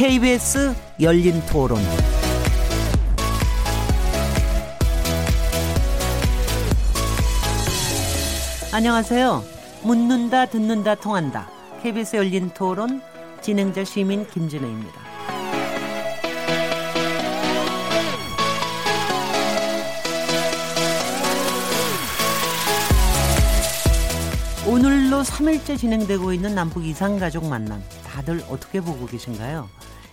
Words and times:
KBS 0.00 0.74
열린 0.98 1.42
토론. 1.44 1.78
안녕하세요. 8.72 9.44
묻는다, 9.82 10.46
듣는다, 10.46 10.94
통한다. 10.94 11.50
KBS 11.82 12.16
열린 12.16 12.48
토론 12.48 13.02
진행자 13.42 13.84
시민 13.84 14.26
김진혜입니다. 14.26 14.98
오늘로 24.66 25.22
3일째 25.22 25.76
진행되고 25.76 26.32
있는 26.32 26.54
남북 26.54 26.86
이상가족 26.86 27.44
만남. 27.44 27.82
다들 28.02 28.42
어떻게 28.48 28.80
보고 28.80 29.04
계신가요? 29.04 29.68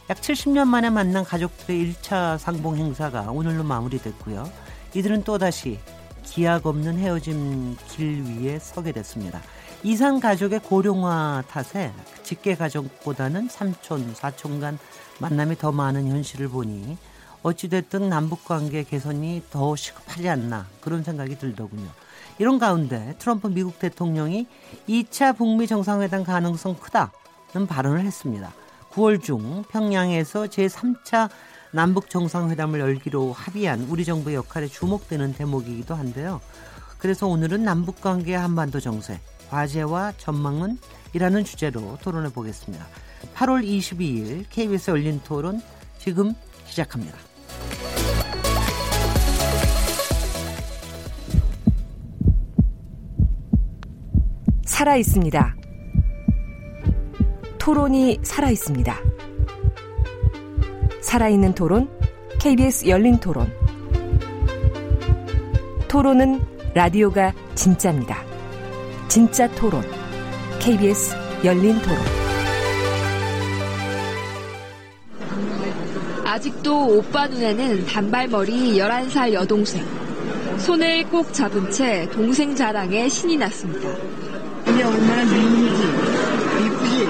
약 0.10 0.22
70년 0.22 0.68
만에 0.68 0.90
만난 0.90 1.26
가족들의 1.26 1.94
1차 1.94 2.38
상봉 2.38 2.78
행사가 2.78 3.30
오늘로 3.30 3.66
마무리됐고요. 3.66 4.50
이들은 4.94 5.26
또다시 5.26 5.80
기약 6.24 6.66
없는 6.66 6.98
헤어짐 6.98 7.76
길 7.90 8.24
위에 8.24 8.58
서게 8.58 8.94
됐습니다. 8.94 9.42
이상 9.84 10.22
가족의 10.22 10.62
고령화 10.62 11.44
탓에 11.50 11.92
직계 12.24 12.56
가족보다는 12.56 13.50
삼촌, 13.50 14.16
사촌 14.16 14.62
간 14.62 14.80
만남이 15.20 15.58
더 15.58 15.74
많은 15.74 16.08
현실을 16.08 16.48
보니 16.48 16.98
어찌됐든 17.44 18.08
남북 18.08 18.46
관계 18.46 18.84
개선이 18.84 19.44
더 19.52 19.76
시급하지 19.76 20.30
않나 20.30 20.68
그런 20.80 21.04
생각이 21.04 21.38
들더군요. 21.38 21.90
이런 22.40 22.60
가운데 22.60 23.14
트럼프 23.20 23.48
미국 23.48 23.78
대통령이 23.78 24.48
2차 24.88 25.36
북미 25.36 25.68
정상회담 25.68 26.24
가능성 26.24 26.76
크다는 26.76 27.68
발언을 27.68 28.06
했습니다. 28.06 28.54
9월 28.98 29.22
중 29.22 29.64
평양에서 29.70 30.46
제3차 30.46 31.30
남북 31.72 32.10
정상회담을 32.10 32.80
열기로 32.80 33.32
합의한 33.32 33.86
우리 33.90 34.04
정부의 34.04 34.36
역할에 34.36 34.66
주목되는 34.66 35.34
대목이기도 35.34 35.94
한데요. 35.94 36.42
그래서 36.98 37.28
오늘은 37.28 37.64
남북 37.64 38.02
관계 38.02 38.34
한반도 38.34 38.80
정세, 38.80 39.20
과제와 39.52 40.14
전망은 40.18 40.80
이라는 41.14 41.46
주제로 41.46 41.98
토론해 42.02 42.34
보겠습니다. 42.34 42.88
8월 43.36 43.64
22일 43.64 44.46
KBS 44.50 44.90
열린 44.90 45.22
토론 45.24 45.62
지금 46.00 46.34
시작합니다. 46.66 47.18
살아 54.66 54.96
있습니다. 54.96 55.67
토론이 57.68 58.20
살아 58.24 58.50
있습니다. 58.50 58.98
살아있는 61.02 61.54
토론, 61.54 61.90
KBS 62.40 62.88
열린 62.88 63.20
토론. 63.20 63.52
토론은 65.90 66.40
라디오가 66.74 67.34
진짜입니다. 67.56 68.24
진짜 69.10 69.50
토론, 69.56 69.84
KBS 70.60 71.14
열린 71.44 71.78
토론. 71.82 71.98
아직도 76.24 77.00
오빠 77.00 77.28
눈에는 77.28 77.86
단발머리 77.86 78.78
11살 78.78 79.34
여동생. 79.34 79.84
손을 80.60 81.04
꼭 81.10 81.34
잡은 81.34 81.70
채 81.70 82.08
동생 82.12 82.56
자랑에 82.56 83.10
신이 83.10 83.36
났습니다. 83.36 83.90
이게 84.70 84.84
얼마나? 84.84 85.24
이쁘지? 86.58 87.04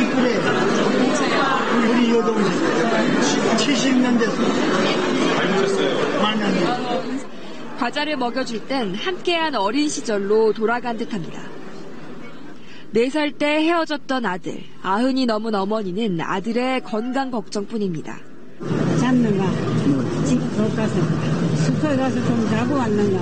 이쁘래. 0.00 0.34
여동생. 2.22 2.52
70년 3.56 4.18
됐어. 4.18 4.42
많이 5.34 5.52
됐어요. 5.60 7.22
과자를 7.78 8.16
먹여줄 8.16 8.66
땐 8.68 8.94
함께한 8.94 9.56
어린 9.56 9.88
시절로 9.88 10.52
돌아간 10.52 10.96
듯합니다. 10.96 11.42
4살 12.94 13.38
때 13.38 13.46
헤어졌던 13.64 14.24
아들, 14.24 14.62
아흔이 14.82 15.26
넘은 15.26 15.54
어머니는 15.54 16.20
아들의 16.20 16.82
건강 16.82 17.30
걱정뿐입니다. 17.30 18.18
잤는가? 19.00 19.44
집 20.24 20.38
가서 20.76 20.94
숙소에 21.64 21.96
가서 21.96 22.14
좀 22.24 22.48
자고 22.50 22.76
왔는가? 22.76 23.18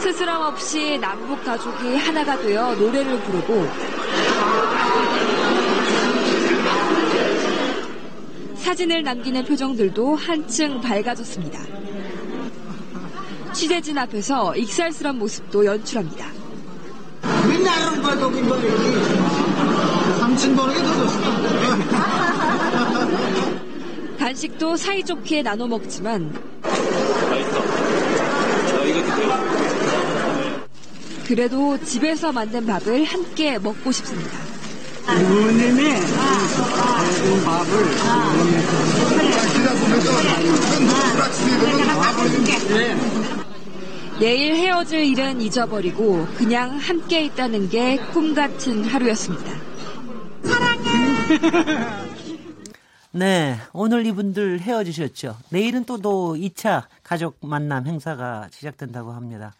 스스럼 0.00 0.42
없이 0.42 0.98
남북 0.98 1.44
가족이 1.44 1.96
하나가 1.96 2.36
되어 2.40 2.74
노래를 2.74 3.20
부르고 3.20 3.66
사진을 8.70 9.02
남기는 9.02 9.44
표정들도 9.46 10.14
한층 10.14 10.80
밝아졌습니다. 10.80 11.60
취재진 13.52 13.98
앞에서 13.98 14.54
익살스런 14.54 15.18
모습도 15.18 15.64
연출합니다. 15.64 16.30
삼촌 20.20 20.54
보는 20.54 20.74
더 20.84 20.94
좋습니다. 21.00 21.48
간식도 24.20 24.76
사이좋게 24.76 25.42
나눠 25.42 25.66
먹지만 25.66 26.32
그래도 31.26 31.76
집에서 31.82 32.30
만든 32.30 32.64
밥을 32.66 33.02
함께 33.02 33.58
먹고 33.58 33.90
싶습니다. 33.90 34.49
누님이 35.18 35.82
먹은 35.92 37.44
밥을 37.44 37.70
내일 44.20 44.54
헤어질 44.56 45.04
일은 45.06 45.40
잊어버리고 45.40 46.26
그냥 46.36 46.76
함께 46.78 47.24
있다는 47.24 47.68
게 47.70 47.96
꿈 48.12 48.34
같은 48.34 48.84
하루였습니다. 48.84 49.50
네, 53.12 53.56
오늘 53.72 54.06
이분들 54.06 54.60
헤어지셨죠. 54.60 55.36
내일은 55.50 55.84
또, 55.84 55.98
또 55.98 56.36
2차 56.36 56.84
가족 57.02 57.38
만남 57.40 57.86
행사가 57.86 58.48
시작된다고 58.52 59.12
합니다. 59.12 59.52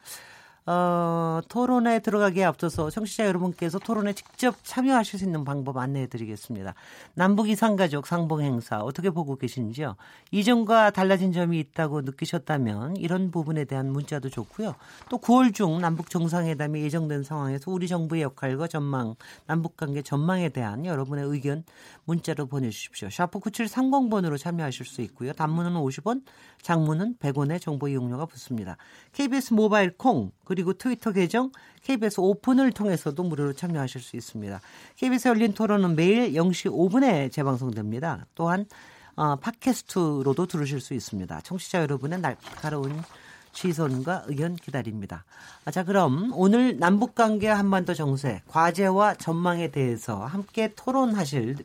어, 0.67 1.41
토론에 1.49 2.01
들어가기에 2.01 2.45
앞서서 2.45 2.91
청취자 2.91 3.27
여러분께서 3.27 3.79
토론에 3.79 4.13
직접 4.13 4.57
참여하실 4.63 5.19
수 5.19 5.25
있는 5.25 5.45
방법 5.45 5.79
안내해 5.79 6.07
드리겠습니다. 6.07 6.75
남북 7.15 7.49
이상가족 7.49 8.07
상봉 8.07 8.43
행사 8.43 8.81
어떻게 8.81 9.11
보고 9.11 9.37
계신지요? 9.37 9.97
이전과 10.31 10.91
달라진 10.91 11.33
점이 11.33 11.59
있다고 11.59 12.03
느끼셨다면 12.03 12.97
이런 12.97 13.31
부분에 13.31 13.65
대한 13.65 13.91
문자도 13.91 14.29
좋고요. 14.29 14.75
또 15.09 15.19
9월 15.19 15.55
중 15.55 15.81
남북 15.81 16.11
정상회담이 16.11 16.83
예정된 16.83 17.23
상황에서 17.23 17.71
우리 17.71 17.89
정부의 17.89 18.23
역할과 18.23 18.67
전망, 18.67 19.15
남북 19.47 19.77
관계 19.77 20.03
전망에 20.03 20.51
대한 20.51 20.85
여러분의 20.85 21.25
의견 21.25 21.65
문자로 22.05 22.47
보내주십시오. 22.47 23.09
샤프 23.09 23.41
9730번으로 23.41 24.39
참여하실 24.39 24.85
수 24.87 25.01
있고요. 25.03 25.33
단문은 25.33 25.73
50원, 25.75 26.23
장문은 26.63 27.17
100원의 27.17 27.61
정보 27.61 27.89
이용료가 27.89 28.27
붙습니다. 28.27 28.77
KBS 29.13 29.55
모바일 29.55 29.97
콩 29.97 30.33
그리고 30.51 30.73
트위터 30.73 31.13
계정 31.13 31.53
KBS 31.85 32.19
오픈을 32.19 32.73
통해서도 32.73 33.23
무료로 33.23 33.53
참여하실 33.53 34.01
수 34.01 34.17
있습니다. 34.17 34.61
KBS 34.97 35.29
열린 35.29 35.55
토론은 35.55 35.95
매일 35.95 36.33
0시 36.33 36.73
5분에 36.73 37.31
재방송됩니다. 37.31 38.27
또한 38.35 38.67
어, 39.15 39.37
팟캐스트로도 39.37 40.47
들으실 40.47 40.81
수 40.81 40.93
있습니다. 40.93 41.41
청취자 41.43 41.83
여러분의 41.83 42.21
날카로운 42.21 43.01
시선과 43.53 44.25
의견 44.27 44.57
기다립니다. 44.57 45.25
아, 45.65 45.71
자, 45.71 45.85
그럼 45.85 46.33
오늘 46.35 46.81
남북관계 46.81 47.47
한반도 47.47 47.95
정세, 47.95 48.43
과제와 48.49 49.15
전망에 49.15 49.69
대해서 49.69 50.25
함께 50.25 50.73
토론하실 50.75 51.59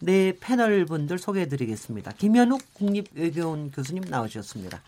네 0.00 0.32
패널 0.40 0.86
분들 0.86 1.18
소개해 1.18 1.46
드리겠습니다. 1.46 2.10
김현욱 2.18 2.62
국립외교원 2.72 3.70
교수님 3.70 4.02
나오셨습니다. 4.08 4.80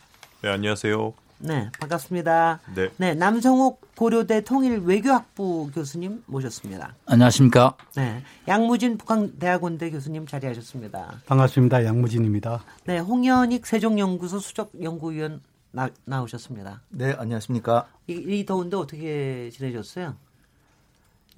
네, 0.43 0.49
안녕하세요. 0.49 1.26
네, 1.39 1.71
반갑습니다. 1.81 2.61
네. 2.75 2.91
네, 2.97 3.15
남성욱 3.15 3.95
고려대 3.95 4.43
통일 4.43 4.79
외교학부 4.81 5.71
교수님 5.75 6.23
모셨습니다. 6.27 6.95
안녕하십니까. 7.07 7.77
네, 7.95 8.23
양무진 8.49 8.97
북한대학원대 8.97 9.91
교수님 9.91 10.27
자리하셨습니다. 10.27 11.21
반갑습니다. 11.27 11.85
양무진입니다. 11.85 12.65
네, 12.85 12.99
홍현익 12.99 13.67
세종연구소 13.67 14.39
수석연구위원 14.39 15.43
나, 15.73 15.91
나오셨습니다. 16.07 16.81
네, 16.89 17.15
안녕하십니까. 17.19 17.87
이, 18.07 18.13
이 18.15 18.47
더운데 18.47 18.77
어떻게 18.77 19.51
지내셨어요? 19.53 20.15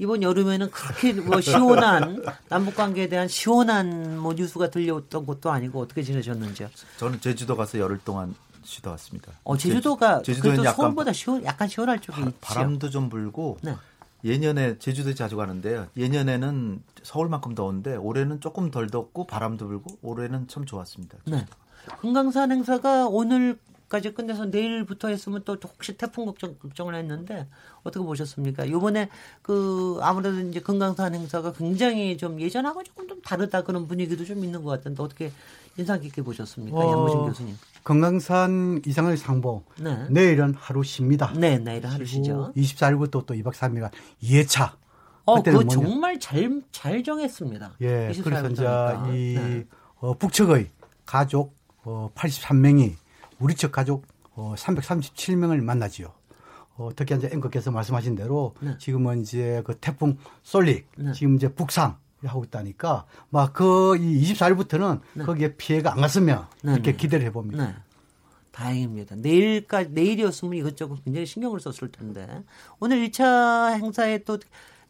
이번 0.00 0.22
여름에는 0.22 0.70
그렇게 0.70 1.12
뭐 1.12 1.40
시원한 1.40 2.22
남북 2.48 2.76
관계에 2.76 3.08
대한 3.08 3.26
시원한 3.26 4.16
뭐 4.16 4.32
뉴스가 4.32 4.70
들려왔던 4.70 5.26
것도 5.26 5.50
아니고 5.50 5.80
어떻게 5.80 6.04
지내셨는지요? 6.04 6.68
저는 6.98 7.20
제주도 7.20 7.56
가서 7.56 7.80
열흘 7.80 7.98
동안 8.04 8.36
쉬다 8.68 8.90
왔습니다. 8.90 9.32
어, 9.44 9.56
제주도가 9.56 10.20
제 10.22 10.34
주도는 10.34 10.56
그래도 10.56 10.68
약간 10.68 10.76
서울보다 10.84 11.12
시원, 11.14 11.42
약간 11.44 11.68
시원할 11.68 12.00
쪽이 12.00 12.20
바. 12.20 12.30
바람도 12.42 12.90
좀 12.90 13.08
불고 13.08 13.56
네. 13.62 13.74
예년에 14.24 14.78
제주도 14.78 15.14
자주 15.14 15.36
가는데요. 15.36 15.86
예년에는 15.96 16.82
서울만큼 17.02 17.54
더운데 17.54 17.96
올해는 17.96 18.40
조금 18.40 18.70
덜 18.70 18.88
덥고 18.88 19.26
바람도 19.26 19.66
불고 19.68 19.96
올해는 20.02 20.48
참 20.48 20.66
좋았습니다. 20.66 21.16
네. 21.24 21.46
금강산 22.00 22.52
행사가 22.52 23.06
오늘까지 23.06 24.12
끝내서 24.12 24.44
내일부터 24.46 25.08
했으면 25.08 25.42
또 25.46 25.56
혹시 25.62 25.96
태풍 25.96 26.26
걱정, 26.26 26.58
걱정을 26.58 26.94
했는데 26.94 27.46
어떻게 27.84 28.04
보셨습니까? 28.04 28.68
요번에 28.68 29.08
그 29.40 29.98
아무래도 30.02 30.40
이제 30.40 30.60
금강산 30.60 31.14
행사가 31.14 31.54
굉장히 31.54 32.18
좀 32.18 32.38
예전하고 32.38 32.82
조금 32.84 33.08
좀 33.08 33.22
다르다 33.22 33.62
그런 33.62 33.88
분위기도 33.88 34.26
좀 34.26 34.44
있는 34.44 34.62
것 34.62 34.70
같은데 34.70 35.02
어떻게 35.02 35.32
인상 35.78 36.00
깊게 36.00 36.20
보셨습니까? 36.22 36.76
어, 36.76 36.90
양무진 36.90 37.18
교수님. 37.20 37.56
건강산 37.88 38.82
이상의 38.84 39.16
상봉. 39.16 39.64
네. 39.80 40.06
내일은 40.10 40.52
하루 40.58 40.82
쉽니다. 40.82 41.32
네, 41.34 41.58
내일은 41.58 41.88
하루 41.88 42.04
쉬죠. 42.04 42.52
24일부터 42.54 43.24
또 43.24 43.32
2박 43.32 43.54
3일간 43.54 43.90
2회차. 44.22 44.72
어, 45.24 45.42
그거 45.42 45.52
뭐냐? 45.52 45.70
정말 45.70 46.20
잘, 46.20 46.60
잘 46.70 47.02
정했습니다. 47.02 47.76
예, 47.80 48.10
24일 48.12 48.24
그래서 48.24 48.48
이제 48.50 48.62
부터니까. 48.62 49.08
이 49.14 49.34
네. 49.36 49.66
어, 50.00 50.12
북측의 50.12 50.68
가족 51.06 51.56
어, 51.82 52.10
83명이 52.14 52.92
우리 53.38 53.54
측 53.54 53.72
가족 53.72 54.04
어, 54.34 54.52
337명을 54.54 55.62
만나지요. 55.62 56.12
어, 56.76 56.90
특히 56.94 57.14
이제 57.14 57.30
앵커께서 57.32 57.70
말씀하신 57.70 58.16
대로 58.16 58.54
네. 58.60 58.76
지금은 58.76 59.22
이제 59.22 59.62
그 59.64 59.74
태풍 59.78 60.18
솔릭 60.42 60.88
네. 60.98 61.12
지금 61.12 61.36
이제 61.36 61.48
북상 61.48 61.96
하고 62.24 62.44
있다니까 62.44 63.04
막그이 63.30 64.22
24일부터는 64.22 65.00
거기에 65.24 65.54
피해가 65.56 65.92
안 65.92 66.00
갔으면 66.00 66.46
네, 66.62 66.72
이렇게 66.72 66.92
네. 66.92 66.96
기대를 66.96 67.26
해봅니다. 67.26 67.66
네. 67.66 67.74
다행입니다. 68.50 69.14
내일까지, 69.16 69.90
내일이었으면 69.90 70.54
이것저것 70.54 71.04
굉장히 71.04 71.26
신경을 71.26 71.60
썼을 71.60 71.92
텐데. 71.92 72.26
오늘 72.80 73.08
1차 73.08 73.74
행사에 73.74 74.24
또 74.24 74.38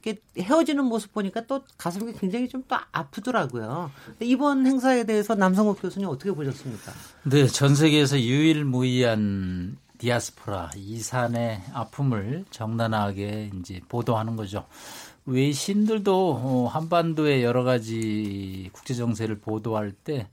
이렇게 0.02 0.22
헤어지는 0.38 0.84
모습 0.84 1.12
보니까 1.12 1.42
또 1.46 1.62
가슴이 1.76 2.12
굉장히 2.14 2.48
좀 2.48 2.64
또 2.68 2.76
아프더라고요. 2.92 3.90
이번 4.20 4.66
행사에 4.66 5.04
대해서 5.04 5.34
남성욱 5.34 5.80
교수님 5.80 6.08
어떻게 6.08 6.32
보셨습니까? 6.32 6.92
네, 7.24 7.46
전 7.46 7.74
세계에서 7.74 8.20
유일무이한 8.20 9.76
디아스포라 9.98 10.70
이산의 10.76 11.62
아픔을 11.72 12.44
적나라하게 12.50 13.50
이제 13.58 13.80
보도하는 13.88 14.36
거죠. 14.36 14.66
외신들도 15.28 16.30
어, 16.42 16.66
한반도의 16.68 17.42
여러 17.42 17.62
가지 17.64 18.70
국제 18.72 18.94
정세를 18.94 19.38
보도할 19.40 19.92
때 19.92 20.28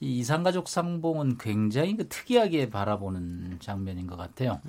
이 0.00 0.18
이산가족 0.18 0.66
상봉은 0.68 1.36
굉장히 1.36 1.94
그 1.94 2.08
특이하게 2.08 2.70
바라보는 2.70 3.58
장면인 3.60 4.06
것 4.06 4.16
같아요. 4.16 4.60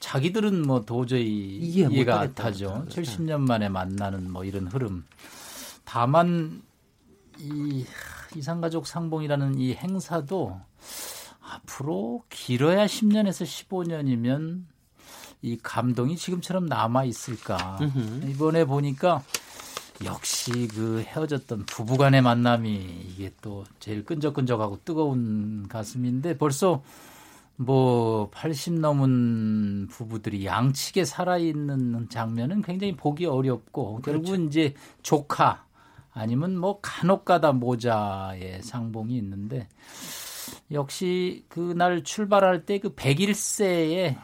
자기들은 0.00 0.62
뭐 0.62 0.80
도저히 0.86 1.58
이해 1.58 1.86
못 1.86 1.92
이해가 1.92 2.14
안 2.14 2.20
하겠다 2.20 2.42
타죠. 2.44 2.86
그러죠. 2.88 3.02
70년 3.02 3.40
만에 3.40 3.68
만나는 3.68 4.30
뭐 4.30 4.44
이런 4.44 4.66
흐름. 4.66 5.04
다만 5.84 6.62
이 7.38 7.84
이산가족 8.34 8.86
상봉이라는 8.86 9.58
이 9.58 9.74
행사도 9.74 10.58
앞으로 11.40 12.24
길어야 12.30 12.86
10년에서 12.86 13.44
15년이면 13.68 14.62
이 15.42 15.56
감동이 15.62 16.16
지금처럼 16.16 16.66
남아 16.66 17.04
있을까? 17.04 17.78
이번에 18.28 18.64
보니까 18.64 19.22
역시 20.04 20.68
그 20.68 21.02
헤어졌던 21.06 21.66
부부간의 21.66 22.22
만남이 22.22 23.06
이게 23.10 23.32
또 23.40 23.64
제일 23.80 24.04
끈적끈적하고 24.04 24.80
뜨거운 24.84 25.66
가슴인데 25.68 26.38
벌써 26.38 26.82
뭐 27.56 28.30
80 28.30 28.74
넘은 28.74 29.88
부부들이 29.90 30.46
양측에 30.46 31.04
살아있는 31.04 32.08
장면은 32.08 32.62
굉장히 32.62 32.94
보기 32.94 33.26
어렵고 33.26 34.00
결국은 34.02 34.46
이제 34.46 34.74
조카 35.02 35.64
아니면 36.12 36.56
뭐 36.56 36.80
간혹가다 36.80 37.52
모자의 37.52 38.62
상봉이 38.62 39.16
있는데 39.16 39.66
역시 40.72 41.44
그날 41.48 42.02
출발할 42.04 42.66
때 42.66 42.78
그 42.78 42.94
101세의 42.94 44.16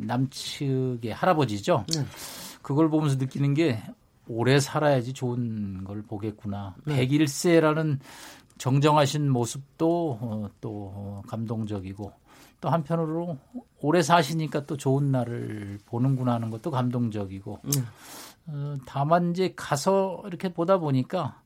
남측의 0.00 1.12
할아버지죠. 1.12 1.84
그걸 2.62 2.88
보면서 2.88 3.16
느끼는 3.16 3.54
게 3.54 3.82
오래 4.28 4.58
살아야지 4.58 5.12
좋은 5.12 5.84
걸 5.84 6.02
보겠구나. 6.02 6.74
101세라는 6.86 7.98
정정하신 8.58 9.30
모습도 9.30 10.18
어, 10.20 10.48
또 10.60 10.92
어, 10.94 11.22
감동적이고 11.28 12.12
또 12.60 12.68
한편으로 12.70 13.36
오래 13.80 14.02
사시니까 14.02 14.64
또 14.66 14.76
좋은 14.76 15.10
날을 15.12 15.78
보는구나 15.84 16.34
하는 16.34 16.48
것도 16.50 16.70
감동적이고 16.70 17.60
어, 18.46 18.74
다만 18.86 19.30
이제 19.32 19.52
가서 19.54 20.22
이렇게 20.26 20.48
보다 20.52 20.78
보니까 20.78 21.42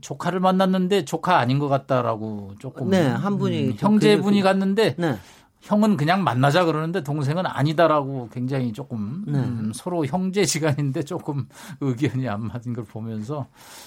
조카를 0.00 0.40
만났는데 0.40 1.04
조카 1.04 1.38
아닌 1.38 1.58
것 1.58 1.68
같다라고 1.68 2.52
조금 2.58 2.90
네, 2.90 3.06
한 3.06 3.38
분이 3.38 3.68
음, 3.68 3.74
형제분이 3.76 4.38
그- 4.40 4.44
갔는데 4.44 4.94
네. 4.96 5.16
형은 5.60 5.96
그냥 5.96 6.24
만나자 6.24 6.64
그러는데 6.64 7.02
동생은 7.02 7.44
아니다라고 7.46 8.28
굉장히 8.32 8.72
조금 8.72 9.24
네. 9.26 9.38
음, 9.38 9.72
서로 9.74 10.06
형제 10.06 10.44
지간인데 10.44 11.02
조금 11.02 11.48
의견이 11.80 12.28
안 12.28 12.46
맞은 12.46 12.72
걸 12.72 12.84
보면서 12.84 13.46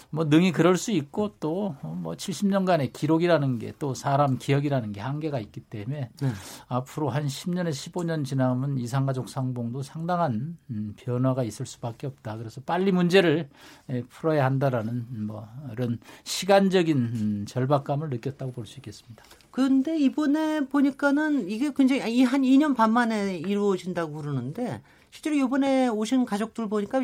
뭐 0.09 0.25
능히 0.25 0.51
그럴 0.51 0.77
수 0.77 0.91
있고 0.91 1.35
또 1.39 1.75
뭐 1.83 2.13
70년간의 2.13 2.93
기록이라는 2.93 3.59
게 3.59 3.71
또 3.79 3.93
사람 3.93 4.37
기억이라는 4.37 4.91
게 4.91 4.99
한계가 5.01 5.39
있기 5.39 5.61
때문에 5.61 6.09
네. 6.21 6.29
앞으로 6.67 7.09
한 7.09 7.25
10년에서 7.25 7.71
15년 7.91 8.25
지나면 8.25 8.77
이산가족 8.77 9.29
상봉도 9.29 9.81
상당한 9.81 10.57
음, 10.69 10.93
변화가 10.97 11.43
있을 11.43 11.65
수밖에 11.65 12.05
없다. 12.07 12.37
그래서 12.37 12.61
빨리 12.61 12.91
문제를 12.91 13.49
예, 13.89 14.03
풀어야 14.03 14.45
한다라는 14.45 15.25
뭐 15.25 15.47
이런 15.71 15.99
시간적인 16.23 16.97
음, 16.97 17.45
절박감을 17.47 18.09
느꼈다고 18.09 18.51
볼 18.51 18.65
수 18.67 18.77
있겠습니다. 18.79 19.23
근데 19.51 19.97
이번에 19.97 20.61
보니까는 20.61 21.49
이게 21.49 21.71
굉장히 21.75 22.19
이한 22.19 22.41
2년 22.41 22.75
반 22.75 22.91
만에 22.93 23.37
이루어진다고 23.37 24.13
그러는데 24.13 24.81
실제로 25.11 25.35
이번에 25.35 25.87
오신 25.89 26.25
가족들 26.25 26.69
보니까 26.69 27.01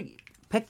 100, 0.49 0.65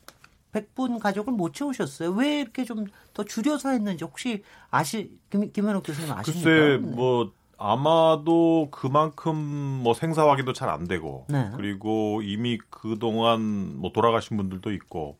100분 0.51 1.00
가족을 1.00 1.33
못 1.33 1.53
채우셨어요. 1.53 2.12
왜 2.12 2.41
이렇게 2.41 2.65
좀 2.65 2.88
더 3.18 3.24
줄여서 3.24 3.71
했는지 3.71 4.03
혹시 4.03 4.43
아시 4.69 5.10
김, 5.31 5.51
김현욱 5.51 5.81
교수님 5.84 6.12
아십니까? 6.12 6.43
글쎄 6.50 6.77
네. 6.77 6.77
뭐 6.77 7.31
아마도 7.57 8.67
그만큼 8.71 9.35
뭐 9.83 9.93
생사 9.93 10.27
확인도 10.29 10.53
잘 10.53 10.69
안 10.69 10.87
되고 10.87 11.25
네. 11.29 11.49
그리고 11.55 12.21
이미 12.23 12.57
그 12.69 12.97
동안 12.99 13.77
뭐 13.79 13.91
돌아가신 13.93 14.37
분들도 14.37 14.71
있고 14.73 15.17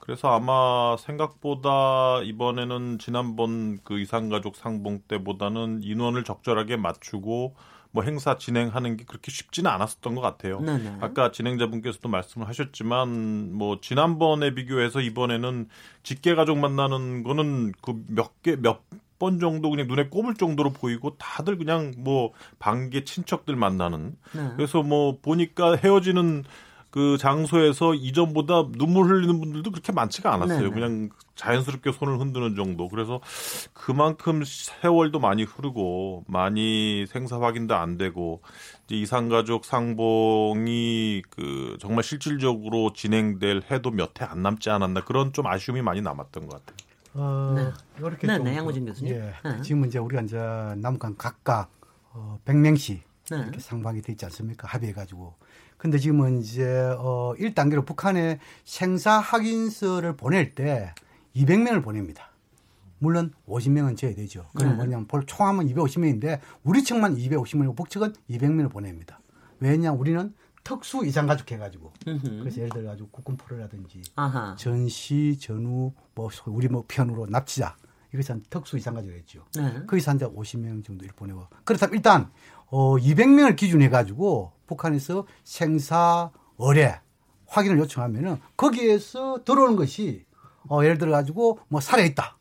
그래서 0.00 0.28
아마 0.28 0.96
생각보다 0.98 2.20
이번에는 2.22 2.98
지난번 2.98 3.78
그 3.84 3.98
이산가족 3.98 4.56
상봉 4.56 5.02
때보다는 5.08 5.80
인원을 5.82 6.24
적절하게 6.24 6.76
맞추고 6.76 7.54
뭐 7.90 8.02
행사 8.02 8.38
진행하는 8.38 8.96
게 8.96 9.04
그렇게 9.04 9.30
쉽지는 9.30 9.70
않았었던 9.70 10.14
것 10.16 10.20
같아요. 10.20 10.60
네네. 10.60 10.98
아까 11.00 11.30
진행자분께서도 11.30 12.08
말씀을 12.08 12.48
하셨지만 12.48 13.52
뭐 13.54 13.78
지난번에 13.80 14.52
비교해서 14.54 15.00
이번에는 15.00 15.68
직계 16.02 16.34
가족 16.34 16.58
만나는 16.58 17.22
거는 17.22 17.72
그 17.82 17.92
몇 18.08 18.32
개 18.42 18.56
몇 18.56 18.80
번 19.24 19.40
정도 19.40 19.70
그냥 19.70 19.86
눈에 19.86 20.08
꼽을 20.08 20.34
정도로 20.34 20.70
보이고 20.74 21.16
다들 21.16 21.56
그냥 21.56 21.92
뭐 21.96 22.32
반개 22.58 23.04
친척들 23.04 23.56
만나는 23.56 24.16
네. 24.32 24.50
그래서 24.56 24.82
뭐 24.82 25.18
보니까 25.22 25.76
헤어지는 25.76 26.44
그 26.90 27.16
장소에서 27.18 27.94
이전보다 27.94 28.68
눈물 28.78 29.06
흘리는 29.06 29.40
분들도 29.40 29.70
그렇게 29.72 29.90
많지가 29.92 30.32
않았어요. 30.32 30.58
네네. 30.58 30.70
그냥 30.70 31.08
자연스럽게 31.34 31.90
손을 31.90 32.20
흔드는 32.20 32.54
정도. 32.54 32.88
그래서 32.88 33.20
그만큼 33.72 34.42
세월도 34.44 35.18
많이 35.18 35.42
흐르고 35.42 36.22
많이 36.28 37.06
생사 37.08 37.40
확인도 37.40 37.74
안 37.74 37.96
되고 37.98 38.42
이제 38.86 38.94
이산가족 38.94 39.64
상봉이 39.64 41.22
그 41.30 41.76
정말 41.80 42.04
실질적으로 42.04 42.92
진행될 42.92 43.62
해도 43.70 43.90
몇 43.90 44.20
해 44.20 44.24
안 44.30 44.42
남지 44.42 44.70
않았나 44.70 45.00
그런 45.00 45.32
좀 45.32 45.46
아쉬움이 45.48 45.82
많이 45.82 46.00
남았던 46.00 46.46
것 46.46 46.64
같아요. 46.64 46.76
어, 47.14 47.72
이렇게 47.98 48.26
네, 48.26 48.36
좀 48.36 48.44
네, 48.44 48.56
양호진 48.56 48.84
교수님. 48.86 49.14
예, 49.14 49.32
네. 49.44 49.62
지금 49.62 49.84
이제 49.86 49.98
우리가 49.98 50.22
이제 50.22 50.36
남북한 50.36 51.16
각각 51.16 51.70
어, 52.12 52.38
100명씩 52.44 53.00
네. 53.30 53.38
이렇게 53.38 53.60
상방이 53.60 54.02
돼 54.02 54.12
있지 54.12 54.24
않습니까? 54.26 54.68
합의해가지고. 54.68 55.34
근데 55.76 55.98
지금은 55.98 56.40
이제 56.40 56.94
어 56.98 57.34
1단계로 57.38 57.84
북한에 57.84 58.38
생사 58.64 59.18
확인서를 59.18 60.16
보낼 60.16 60.54
때 60.54 60.94
200명을 61.36 61.82
보냅니다. 61.82 62.30
물론 62.98 63.32
50명은 63.46 63.96
줘야 63.96 64.14
되죠. 64.14 64.46
그럼 64.54 64.70
네. 64.70 64.76
뭐냐면 64.76 65.06
볼 65.06 65.26
총하면 65.26 65.66
250명인데 65.68 66.40
우리 66.62 66.82
측만 66.84 67.16
250명이고 67.16 67.76
북측은 67.76 68.14
200명을 68.30 68.70
보냅니다. 68.70 69.20
왜냐 69.60 69.92
우리는 69.92 70.32
특수 70.64 71.04
이산가족 71.04 71.52
해가지고 71.52 71.92
음흠. 72.08 72.40
그래서 72.40 72.58
예를 72.58 72.70
들어 72.70 72.88
가지고 72.88 73.10
국군포로라든지. 73.10 74.02
전시, 74.58 75.38
전후, 75.38 75.92
뭐 76.14 76.30
우리 76.46 76.68
뭐 76.68 76.84
편으로 76.88 77.26
납치자 77.26 77.76
이것이 78.12 78.32
한 78.32 78.42
특수 78.48 78.76
이상가족이었죠. 78.78 79.44
네. 79.56 79.86
거기서 79.86 80.12
한 80.12 80.18
50명 80.18 80.84
정도 80.84 81.04
를 81.04 81.12
보내고 81.14 81.46
그렇다면 81.64 81.94
일단 81.96 82.30
어 82.66 82.96
200명을 82.96 83.56
기준해 83.56 83.88
가지고 83.88 84.52
북한에서 84.66 85.26
생사, 85.44 86.30
어뢰 86.56 87.00
확인을 87.46 87.78
요청하면은 87.78 88.40
거기에서 88.56 89.44
들어오는 89.44 89.76
것이 89.76 90.24
어, 90.68 90.82
예를 90.82 90.98
들어 90.98 91.12
가지고 91.12 91.58
뭐 91.68 91.80
살아있다. 91.80 92.38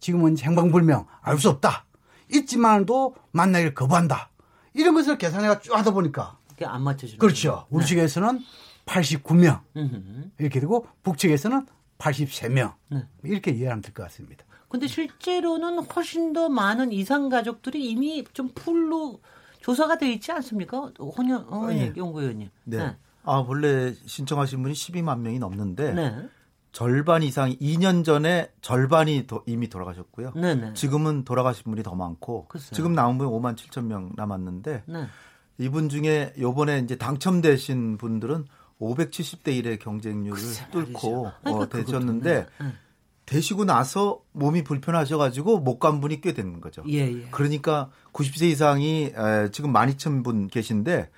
지금은 0.00 0.36
행방불명 0.38 1.06
알 1.22 1.38
수 1.38 1.48
없다. 1.48 1.86
있지만도 2.30 3.14
만나기를 3.30 3.74
거부한다. 3.74 4.30
이런 4.74 4.94
것을 4.94 5.18
계산해가 5.18 5.60
쭉 5.60 5.76
하다 5.76 5.92
보니까 5.92 6.38
안 6.64 6.82
맞춰주는. 6.82 7.18
그렇죠. 7.18 7.66
우리 7.70 7.82
네. 7.84 7.88
측에서는 7.88 8.40
89명 8.86 9.60
음흠. 9.76 10.30
이렇게 10.38 10.60
되고 10.60 10.86
북측에서는 11.02 11.66
83명 11.98 12.74
네. 12.90 13.06
이렇게 13.24 13.50
이해하면 13.52 13.82
될 13.82 13.94
것 13.94 14.02
같습니다. 14.04 14.44
근데 14.68 14.86
실제로는 14.86 15.80
훨씬 15.84 16.32
더 16.32 16.48
많은 16.48 16.92
이상 16.92 17.28
가족들이 17.28 17.90
이미 17.90 18.24
좀 18.32 18.50
풀로 18.54 19.20
조사가 19.60 19.98
돼 19.98 20.10
있지 20.12 20.32
않습니까? 20.32 20.90
혼연 20.98 21.46
어, 21.48 21.66
네. 21.68 21.92
연구위원님. 21.96 22.48
네. 22.64 22.96
아, 23.24 23.44
원래 23.46 23.94
신청하신 24.06 24.62
분이 24.62 24.74
12만 24.74 25.20
명이 25.20 25.38
넘는데 25.38 25.92
네. 25.92 26.16
절반 26.72 27.22
이상이 27.22 27.58
2년 27.58 28.02
전에 28.02 28.50
절반이 28.62 29.26
도- 29.26 29.44
이미 29.46 29.68
돌아가셨고요. 29.68 30.32
네, 30.36 30.54
네. 30.54 30.72
지금은 30.72 31.24
돌아가신 31.24 31.64
분이 31.64 31.82
더 31.82 31.94
많고 31.94 32.46
글쎄요. 32.48 32.70
지금 32.72 32.94
나온 32.94 33.18
분이 33.18 33.30
5만 33.30 33.54
7천 33.56 33.84
명 33.84 34.10
남았는데 34.16 34.84
네. 34.86 35.06
이분 35.58 35.88
중에 35.88 36.32
요번에 36.38 36.78
이제 36.80 36.96
당첨되신 36.96 37.98
분들은 37.98 38.46
570대 38.80 39.48
1의 39.62 39.78
경쟁률을 39.78 40.38
뚫고 40.72 41.30
어, 41.44 41.68
되셨는데 41.68 42.46
네. 42.60 42.66
되시고 43.26 43.64
나서 43.64 44.20
몸이 44.32 44.64
불편하셔가지고 44.64 45.60
못 45.60 45.78
간 45.78 46.00
분이 46.00 46.20
꽤 46.20 46.32
되는 46.32 46.60
거죠. 46.60 46.82
예, 46.88 46.98
예. 46.98 47.28
그러니까 47.30 47.90
90세 48.12 48.42
이상이 48.50 49.12
에, 49.16 49.50
지금 49.52 49.72
12,000분 49.72 50.50
계신데 50.50 51.10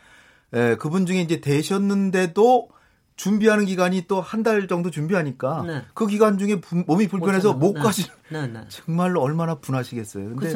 에, 0.52 0.76
그분 0.76 1.06
중에 1.06 1.20
이제 1.22 1.40
되셨는데도 1.40 2.68
준비하는 3.16 3.64
기간이 3.66 4.06
또 4.08 4.20
한 4.20 4.42
달 4.42 4.66
정도 4.66 4.90
준비하니까 4.90 5.62
네. 5.66 5.82
그 5.94 6.06
기간 6.06 6.36
중에 6.38 6.60
부- 6.60 6.84
몸이 6.86 7.06
불편해서 7.08 7.52
못 7.54 7.74
네. 7.74 7.80
가시 7.80 8.10
네, 8.30 8.46
네. 8.48 8.60
정말로 8.68 9.22
얼마나 9.22 9.54
분하시겠어요. 9.60 10.24
근데. 10.30 10.50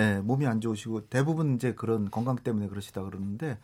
예, 0.00 0.18
몸이 0.20 0.46
안 0.46 0.60
좋으시고 0.60 1.06
대부분 1.08 1.56
이제 1.56 1.74
그런 1.74 2.10
건강 2.10 2.36
때문에 2.36 2.68
그러시다 2.68 3.02
그러는데 3.02 3.58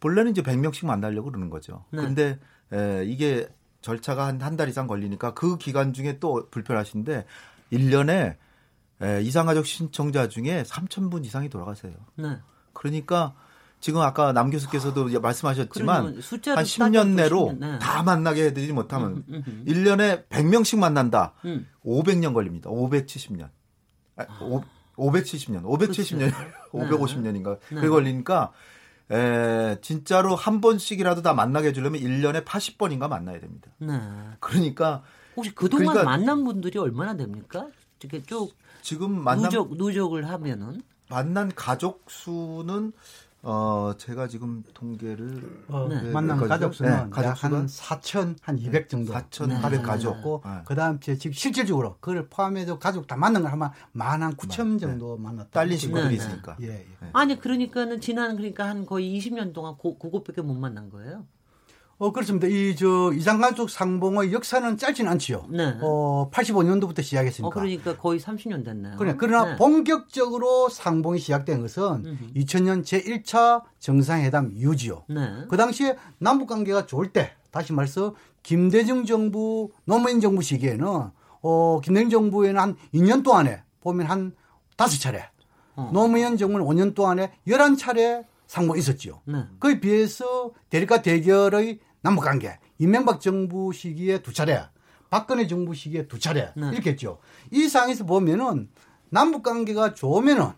본래는 0.00 0.32
이제 0.32 0.42
100명씩 0.42 0.86
만나려고 0.86 1.30
그러는 1.30 1.50
거죠. 1.50 1.84
네. 1.92 2.02
근데 2.02 2.38
에, 2.72 3.04
이게 3.06 3.48
절차가 3.80 4.26
한 4.26 4.38
한 4.42 4.56
달 4.56 4.68
이상 4.68 4.86
걸리니까 4.86 5.34
그 5.34 5.56
기간 5.58 5.92
중에 5.92 6.18
또 6.18 6.48
불편하신데 6.50 7.26
1년에 7.72 8.36
에, 9.02 9.22
이상가족 9.22 9.66
신청자 9.66 10.28
중에 10.28 10.62
3,000분 10.64 11.24
이상이 11.24 11.48
돌아가세요. 11.48 11.92
네. 12.16 12.38
그러니까 12.72 13.34
지금 13.84 14.00
아까 14.00 14.32
남 14.32 14.48
교수께서도 14.48 15.20
말씀하셨지만 15.20 16.02
그러면 16.04 16.22
숫자로 16.22 16.56
한 16.56 16.64
10년 16.64 17.08
내로 17.16 17.54
네. 17.60 17.78
다 17.80 18.02
만나게 18.02 18.46
해드리지 18.46 18.72
못하면 18.72 19.16
음, 19.16 19.24
음, 19.28 19.44
음. 19.46 19.64
1년에 19.68 20.26
100명씩 20.28 20.78
만난다. 20.78 21.34
음. 21.44 21.66
500년 21.84 22.32
걸립니다. 22.32 22.70
570년. 22.70 23.50
아, 24.16 24.24
오, 24.40 24.62
570년. 24.96 25.64
570년. 25.64 26.32
550년인가. 26.72 27.58
네. 27.68 27.74
그게 27.74 27.88
걸리니까 27.90 28.52
에, 29.10 29.76
진짜로 29.82 30.34
한 30.34 30.62
번씩이라도 30.62 31.20
다 31.20 31.34
만나게 31.34 31.68
해주려면 31.68 32.00
1년에 32.00 32.42
80번인가 32.46 33.06
만나야 33.10 33.38
됩니다. 33.38 33.70
네. 33.80 34.00
그러니까 34.40 35.02
혹시 35.36 35.54
그동안 35.54 35.88
그러니까- 35.88 36.10
만난 36.10 36.42
분들이 36.42 36.78
얼마나 36.78 37.14
됩니까? 37.18 37.66
이렇게 38.00 38.22
쭉 38.22 38.50
지금 38.80 39.22
만난 39.22 39.50
누적 39.50 39.76
누적을 39.76 40.26
하면은 40.26 40.80
만난 41.10 41.52
가족 41.54 42.06
수는 42.08 42.92
어 43.44 43.92
제가 43.98 44.26
지금 44.26 44.64
통계를 44.72 45.64
어, 45.68 45.86
네. 45.88 46.10
만난 46.10 46.38
몇 46.38 46.48
가족 46.48 46.68
가지죠? 46.68 46.72
수는 46.72 47.04
네, 47.04 47.10
가족 47.10 47.36
수가 47.36 47.56
한 47.58 47.66
4천 47.66 48.36
한 48.40 48.58
200 48.58 48.88
정도 48.88 49.12
4,200 49.12 49.70
네. 49.70 49.82
가족. 49.82 50.22
고 50.22 50.42
네. 50.44 50.62
그다음 50.64 50.98
제 51.00 51.18
지금 51.18 51.34
실질적으로 51.34 51.96
그걸 52.00 52.26
포함해서 52.28 52.78
가족 52.78 53.06
다 53.06 53.16
만난 53.16 53.42
걸 53.42 53.52
하면 53.52 53.70
만한 53.92 54.34
9천 54.34 54.80
정도 54.80 55.18
만났다. 55.18 55.50
딸린 55.50 55.72
네, 55.72 55.76
친구들이 55.76 56.08
네. 56.08 56.14
있으니까. 56.14 56.56
예, 56.62 56.68
예. 56.68 56.86
아니 57.12 57.38
그러니까는 57.38 58.00
지난 58.00 58.36
그러니까 58.36 58.66
한 58.66 58.86
거의 58.86 59.18
20년 59.18 59.52
동안 59.52 59.76
고, 59.76 59.98
그것밖에 59.98 60.40
못 60.40 60.54
만난 60.54 60.88
거예요. 60.88 61.26
어 61.98 62.12
그렇습니다. 62.12 62.46
이 62.48 62.74
저 62.76 63.12
이상가족 63.14 63.70
상봉의 63.70 64.32
역사는 64.32 64.76
짧지는 64.78 65.10
않지요. 65.12 65.46
네. 65.48 65.76
어 65.80 66.28
85년도부터 66.32 67.02
시작했으니까. 67.02 67.46
어 67.46 67.50
그러니까 67.50 67.96
거의 67.96 68.18
30년 68.18 68.64
됐나요? 68.64 68.96
그래, 68.96 69.14
그러나 69.16 69.50
네. 69.50 69.56
본격적으로 69.56 70.68
상봉이 70.68 71.18
시작된 71.20 71.60
것은 71.60 71.82
음흠. 72.04 72.32
2000년 72.34 72.84
제1차 72.84 73.62
정상회담 73.78 74.52
이후지요. 74.54 75.04
네. 75.08 75.44
그 75.48 75.56
당시에 75.56 75.96
남북 76.18 76.48
관계가 76.48 76.86
좋을 76.86 77.12
때 77.12 77.32
다시 77.52 77.72
말해서 77.72 78.14
김대중 78.42 79.04
정부 79.06 79.70
노무현 79.84 80.20
정부 80.20 80.42
시기에는 80.42 80.86
어 81.42 81.80
김대중 81.82 82.10
정부에는 82.10 82.60
한 82.60 82.76
2년 82.92 83.22
동안에 83.22 83.62
보면 83.80 84.06
한 84.06 84.32
다섯 84.76 84.98
차례 85.00 85.28
어. 85.76 85.90
노무현 85.92 86.36
정부는 86.36 86.66
5년 86.66 86.94
동안에 86.94 87.32
11차례 87.46 88.24
상봉 88.46 88.76
있었지요. 88.78 89.20
네. 89.26 89.44
그에 89.58 89.80
비해서 89.80 90.52
대립과 90.70 91.02
대결의 91.02 91.80
남북 92.02 92.22
관계 92.24 92.58
이명박 92.78 93.20
정부 93.20 93.72
시기에 93.72 94.22
두 94.22 94.32
차례 94.32 94.62
박근혜 95.10 95.46
정부 95.46 95.74
시기에 95.74 96.06
두 96.08 96.18
차례 96.18 96.52
네. 96.56 96.70
이렇게 96.72 96.90
했죠. 96.90 97.18
이 97.50 97.68
상에서 97.68 98.04
보면은 98.04 98.68
남북 99.10 99.42
관계가 99.42 99.94
좋으면은 99.94 100.50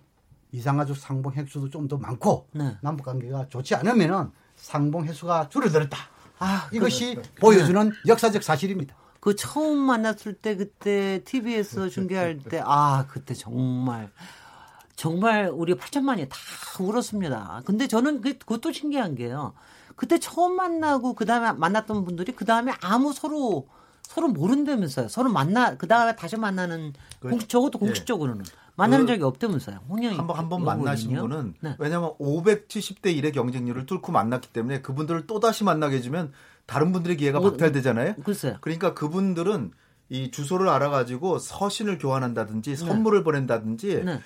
이상가족 0.52 0.96
상봉 0.96 1.32
횟수도 1.34 1.68
좀 1.68 1.88
더 1.88 1.98
많고 1.98 2.48
네. 2.52 2.76
남북 2.80 3.04
관계가 3.04 3.48
좋지 3.48 3.74
않으면은 3.74 4.30
상봉 4.56 5.04
횟수가 5.04 5.48
줄어들었다. 5.50 5.98
아 6.38 6.68
이것이 6.72 7.18
보여주는 7.40 7.92
역사적 8.06 8.42
사실입니다. 8.42 8.94
그 9.20 9.34
처음 9.34 9.78
만났을 9.78 10.34
때 10.34 10.54
그때 10.56 11.20
TV에서 11.24 11.88
중계할 11.88 12.38
때 12.38 12.60
아 12.64 13.06
그때 13.08 13.34
정말 13.34 14.10
정말 15.06 15.50
우리 15.52 15.74
8천만이 15.74 16.28
다 16.28 16.36
울었습니다. 16.80 17.62
근데 17.64 17.86
저는 17.86 18.22
그, 18.22 18.36
그것도 18.38 18.72
신기한 18.72 19.14
게요. 19.14 19.52
그때 19.94 20.18
처음 20.18 20.56
만나고 20.56 21.14
그 21.14 21.24
다음에 21.26 21.52
만났던 21.52 22.04
분들이 22.04 22.32
그 22.32 22.44
다음에 22.44 22.72
아무 22.82 23.12
서로 23.12 23.68
서로 24.02 24.28
모른다면서요. 24.28 25.08
서로 25.08 25.30
만나 25.30 25.76
그 25.76 25.86
다음에 25.86 26.16
다시 26.16 26.36
만나는 26.36 26.92
그- 27.20 27.28
공, 27.28 27.38
적어도 27.40 27.78
예. 27.82 27.86
공식적으로는 27.86 28.44
만나는 28.76 29.06
그- 29.06 29.12
적이 29.12 29.24
없다면서요. 29.24 29.80
홍영이 29.88 30.16
한번 30.16 30.36
한번 30.38 30.60
연구원은요? 30.60 30.84
만나신 30.84 31.16
분은 31.16 31.54
네. 31.60 31.76
왜냐하면 31.78 32.12
570대 32.18 33.06
1의 33.16 33.32
경쟁률을 33.34 33.86
뚫고 33.86 34.12
만났기 34.12 34.48
때문에 34.52 34.80
그분들을 34.82 35.26
또 35.26 35.40
다시 35.40 35.64
만나게 35.64 35.96
해주면 35.96 36.32
다른 36.66 36.92
분들의 36.92 37.16
기회가 37.16 37.40
뭐, 37.40 37.50
박탈되잖아요. 37.50 38.14
글쎄요. 38.24 38.56
그러니까 38.60 38.94
그분들은 38.94 39.72
이 40.08 40.30
주소를 40.30 40.68
알아가지고 40.68 41.38
서신을 41.38 41.98
교환한다든지 41.98 42.76
선물을 42.76 43.24
보낸다든지 43.24 44.02
네. 44.04 44.20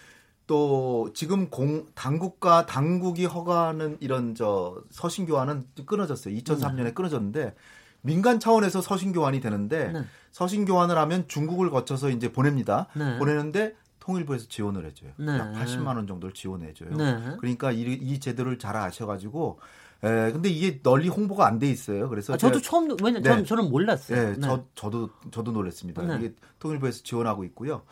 또 0.50 1.12
지금 1.14 1.48
공 1.48 1.86
당국과 1.94 2.66
당국이 2.66 3.24
허가하는 3.24 3.98
이런 4.00 4.34
저 4.34 4.82
서신 4.90 5.24
교환은 5.24 5.64
끊어졌어요. 5.86 6.34
2003년에 6.34 6.92
끊어졌는데 6.92 7.54
민간 8.00 8.40
차원에서 8.40 8.82
서신 8.82 9.12
교환이 9.12 9.40
되는데 9.40 9.92
네. 9.92 10.02
서신 10.32 10.64
교환을 10.64 10.98
하면 10.98 11.28
중국을 11.28 11.70
거쳐서 11.70 12.10
이제 12.10 12.32
보냅니다. 12.32 12.88
네. 12.96 13.16
보내는데 13.20 13.76
통일부에서 14.00 14.48
지원을 14.48 14.86
해줘요. 14.86 15.12
네. 15.18 15.38
약 15.38 15.52
80만 15.52 15.86
원 15.86 16.08
정도를 16.08 16.34
지원해줘요. 16.34 16.96
네. 16.96 17.36
그러니까 17.38 17.70
이, 17.70 17.82
이 17.82 18.18
제도를 18.18 18.58
잘 18.58 18.76
아셔가지고 18.76 19.60
에, 20.02 20.32
근데 20.32 20.48
이게 20.48 20.80
널리 20.82 21.08
홍보가 21.08 21.46
안 21.46 21.58
돼 21.58 21.68
있어요. 21.70 22.08
그래서 22.08 22.32
아, 22.34 22.36
저도 22.36 22.60
처음 22.62 22.88
왜냐 23.02 23.20
네. 23.20 23.44
저는 23.44 23.68
몰랐어요. 23.70 24.18
네, 24.18 24.32
네. 24.34 24.40
저 24.40 24.64
저도 24.74 25.10
저도 25.30 25.52
놀랐습니다. 25.52 26.02
네. 26.02 26.16
이게 26.18 26.34
통일부에서 26.58 27.02
지원하고 27.02 27.44
있고요. 27.44 27.82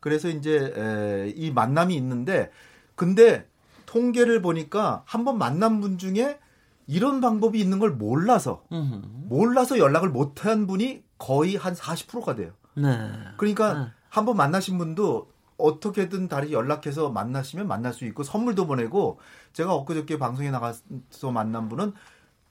그래서 0.00 0.28
이제 0.28 0.72
에, 0.76 1.32
이 1.36 1.50
만남이 1.50 1.94
있는데 1.96 2.50
근데 2.94 3.46
통계를 3.86 4.40
보니까 4.42 5.02
한 5.06 5.24
번 5.24 5.38
만난 5.38 5.80
분 5.80 5.98
중에 5.98 6.38
이런 6.86 7.20
방법이 7.20 7.60
있는 7.60 7.78
걸 7.78 7.90
몰라서 7.92 8.62
음흠. 8.72 9.02
몰라서 9.28 9.78
연락을 9.78 10.08
못 10.08 10.44
한 10.46 10.66
분이 10.66 11.02
거의 11.18 11.56
한 11.56 11.74
40%가 11.74 12.34
돼요. 12.34 12.52
네. 12.74 12.98
그러니까 13.36 13.74
네. 13.74 13.86
한번 14.08 14.36
만나신 14.36 14.78
분도 14.78 15.28
어떻게든 15.58 16.28
다시 16.28 16.52
연락해서 16.52 17.10
만나시면 17.10 17.66
만날 17.66 17.92
수 17.92 18.04
있고 18.06 18.22
선물도 18.22 18.66
보내고 18.68 19.18
제가 19.58 19.74
엊그저께 19.74 20.18
방송에 20.18 20.52
나가서 20.52 21.32
만난 21.32 21.68
분은 21.68 21.92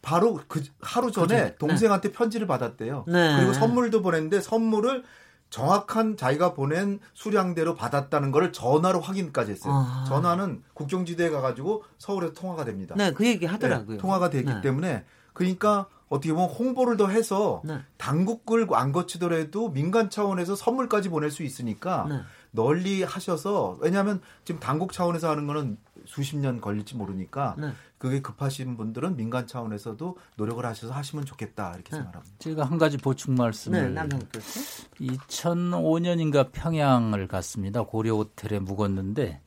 바로 0.01 0.41
그 0.49 0.61
하루 0.81 1.09
전에 1.09 1.53
그죠? 1.53 1.55
동생한테 1.59 2.11
편지를 2.11 2.47
받았대요. 2.47 3.05
네. 3.07 3.37
그리고 3.37 3.53
선물도 3.53 4.01
보냈는데 4.01 4.41
선물을 4.41 5.05
정확한 5.49 6.17
자기가 6.17 6.53
보낸 6.53 6.99
수량대로 7.13 7.75
받았다는 7.75 8.31
거를 8.31 8.51
전화로 8.51 8.99
확인까지 8.99 9.51
했어요. 9.51 9.73
아. 9.73 10.03
전화는 10.05 10.63
국경지대에 10.73 11.29
가가지고 11.29 11.85
서울에서 11.97 12.33
통화가 12.33 12.65
됩니다. 12.65 12.93
네, 12.97 13.13
그 13.13 13.25
얘기 13.25 13.45
하더라고요. 13.45 13.95
네, 13.95 13.97
통화가 13.97 14.29
됐기 14.29 14.55
네. 14.55 14.61
때문에 14.61 15.05
그러니까 15.31 15.87
어떻게 16.09 16.33
보면 16.33 16.49
홍보를 16.49 16.97
더 16.97 17.07
해서 17.07 17.61
네. 17.63 17.79
당국을 17.95 18.67
안 18.73 18.91
거치더라도 18.91 19.69
민간 19.69 20.09
차원에서 20.09 20.57
선물까지 20.57 21.07
보낼 21.07 21.31
수 21.31 21.43
있으니까 21.43 22.05
네. 22.09 22.19
널리 22.57 23.03
하셔서 23.03 23.77
왜냐하면 23.81 24.19
지금 24.43 24.59
당국 24.59 24.91
차원에서 24.91 25.29
하는 25.29 25.45
거는 25.45 25.77
수십 26.05 26.37
년 26.37 26.59
걸릴지 26.59 26.95
모르니까 26.95 27.55
네. 27.55 27.71
그게 27.99 28.19
급하신 28.19 28.77
분들은 28.77 29.15
민간 29.15 29.45
차원에서도 29.45 30.17
노력을 30.37 30.65
하셔서 30.65 30.91
하시면 30.91 31.25
좋겠다 31.25 31.75
이렇게 31.75 31.91
네. 31.91 31.97
생각합니다. 31.97 32.35
제가 32.39 32.63
한 32.65 32.79
가지 32.79 32.97
보충 32.97 33.35
네, 33.35 33.43
말씀을 33.43 33.93
남성 33.93 34.19
교수. 34.33 34.89
2005년인가 34.99 36.51
평양을 36.51 37.27
갔습니다. 37.27 37.83
고려 37.83 38.15
호텔에 38.15 38.57
묵었는데 38.59 39.39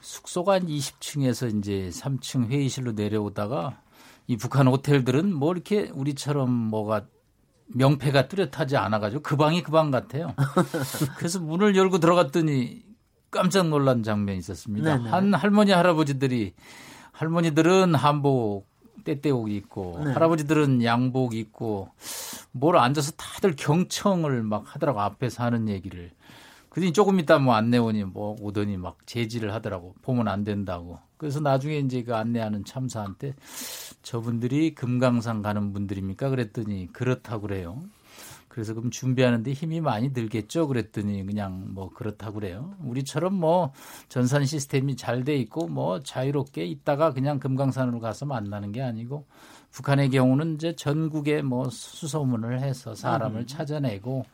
숙소가 0.00 0.54
한 0.54 0.66
20층에서 0.66 1.56
이제 1.56 1.90
3층 1.92 2.48
회의실로 2.48 2.92
내려오다가 2.92 3.80
이 4.26 4.36
북한 4.36 4.66
호텔들은 4.66 5.32
뭐 5.32 5.52
이렇게 5.52 5.90
우리처럼 5.94 6.50
뭐가 6.50 7.06
명패가 7.74 8.28
뚜렷하지 8.28 8.76
않아가지고 8.76 9.22
그 9.22 9.36
방이 9.36 9.62
그 9.62 9.72
방 9.72 9.90
같아요. 9.90 10.34
그래서 11.18 11.38
문을 11.40 11.76
열고 11.76 11.98
들어갔더니 11.98 12.82
깜짝 13.30 13.68
놀란 13.68 14.02
장면이 14.02 14.38
있었습니다. 14.38 14.96
네네. 14.96 15.10
한 15.10 15.34
할머니 15.34 15.72
할아버지들이 15.72 16.54
할머니들은 17.12 17.94
한복 17.94 18.66
떼떼옷 19.04 19.50
입고 19.50 20.00
네. 20.04 20.12
할아버지들은 20.12 20.82
양복 20.82 21.34
입고 21.34 21.90
뭘 22.52 22.76
앉아서 22.78 23.12
다들 23.12 23.54
경청을 23.56 24.42
막 24.42 24.64
하더라고 24.74 25.00
앞에서 25.00 25.44
하는 25.44 25.68
얘기를. 25.68 26.10
그러니 26.78 26.92
조금 26.92 27.18
있다 27.18 27.40
뭐 27.40 27.54
안내원이 27.54 28.04
뭐 28.04 28.36
오더니 28.40 28.76
막 28.76 28.98
제지를 29.04 29.52
하더라고 29.52 29.96
보면 30.02 30.28
안 30.28 30.44
된다고. 30.44 31.00
그래서 31.16 31.40
나중에 31.40 31.78
이제 31.78 32.04
그 32.04 32.14
안내하는 32.14 32.64
참사한테 32.64 33.34
저분들이 34.02 34.76
금강산 34.76 35.42
가는 35.42 35.72
분들입니까? 35.72 36.30
그랬더니 36.30 36.92
그렇다고 36.92 37.42
그래요. 37.42 37.80
그래서 38.46 38.74
그럼 38.74 38.92
준비하는데 38.92 39.52
힘이 39.52 39.80
많이 39.80 40.12
들겠죠? 40.12 40.68
그랬더니 40.68 41.26
그냥 41.26 41.66
뭐 41.74 41.90
그렇다고 41.90 42.34
그래요. 42.34 42.74
우리처럼 42.84 43.34
뭐 43.34 43.72
전산 44.08 44.44
시스템이 44.46 44.94
잘 44.94 45.24
돼 45.24 45.36
있고 45.36 45.66
뭐 45.66 45.98
자유롭게 45.98 46.64
있다가 46.64 47.12
그냥 47.12 47.40
금강산으로 47.40 47.98
가서 47.98 48.24
만나는 48.24 48.70
게 48.70 48.82
아니고 48.82 49.26
북한의 49.70 50.10
경우는 50.10 50.54
이제 50.54 50.74
전국에 50.74 51.42
뭐 51.42 51.68
수소문을 51.70 52.60
해서 52.60 52.94
사람을 52.94 53.46
찾아내고 53.46 54.24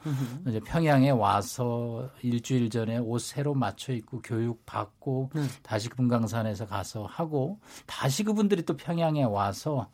이제 0.48 0.60
평양에 0.60 1.10
와서 1.10 2.08
일주일 2.22 2.70
전에 2.70 2.98
옷 2.98 3.18
새로 3.18 3.54
맞춰 3.54 3.92
입고 3.92 4.22
교육 4.22 4.64
받고 4.64 5.30
다시 5.62 5.88
금강산에서 5.90 6.66
가서 6.66 7.04
하고 7.04 7.58
다시 7.86 8.24
그분들이 8.24 8.62
또 8.62 8.76
평양에 8.76 9.24
와서 9.24 9.88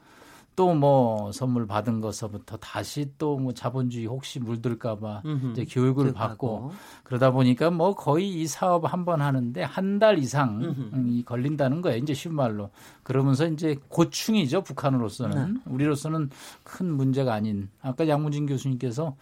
또 0.60 0.74
뭐 0.74 1.32
선물 1.32 1.66
받은 1.66 2.00
것서부터 2.02 2.58
다시 2.58 3.10
또 3.16 3.38
뭐 3.38 3.54
자본주의 3.54 4.04
혹시 4.06 4.38
물들까봐. 4.40 5.22
이제 5.52 5.64
교육을 5.64 6.04
교육하고. 6.12 6.28
받고 6.28 6.72
그러다 7.04 7.30
보니까 7.30 7.70
뭐 7.70 7.94
거의 7.94 8.28
이 8.28 8.46
사업 8.46 8.84
한 8.92 9.04
번 9.06 9.22
하는데 9.22 9.62
한 9.62 9.98
달 9.98 10.18
이상 10.18 10.60
음흠. 10.62 11.08
이 11.08 11.22
걸린다는 11.24 11.80
거예요. 11.80 11.96
이제 11.98 12.12
쉬운 12.14 12.34
말로. 12.34 12.70
그러면서 13.02 13.46
이제 13.46 13.76
고충이죠. 13.88 14.62
북한으로서는. 14.62 15.54
네. 15.54 15.60
우리로서는 15.66 16.28
큰 16.62 16.92
문제가 16.92 17.32
아닌 17.34 17.70
아까 17.80 18.06
양문진 18.06 18.44
교수님께서 18.46 19.16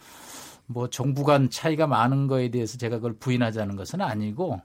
뭐 0.66 0.88
정부 0.90 1.22
간 1.24 1.48
차이가 1.50 1.86
많은 1.86 2.26
거에 2.26 2.50
대해서 2.50 2.76
제가 2.78 2.96
그걸 2.96 3.14
부인하자는 3.14 3.76
것은 3.76 4.00
아니고 4.00 4.60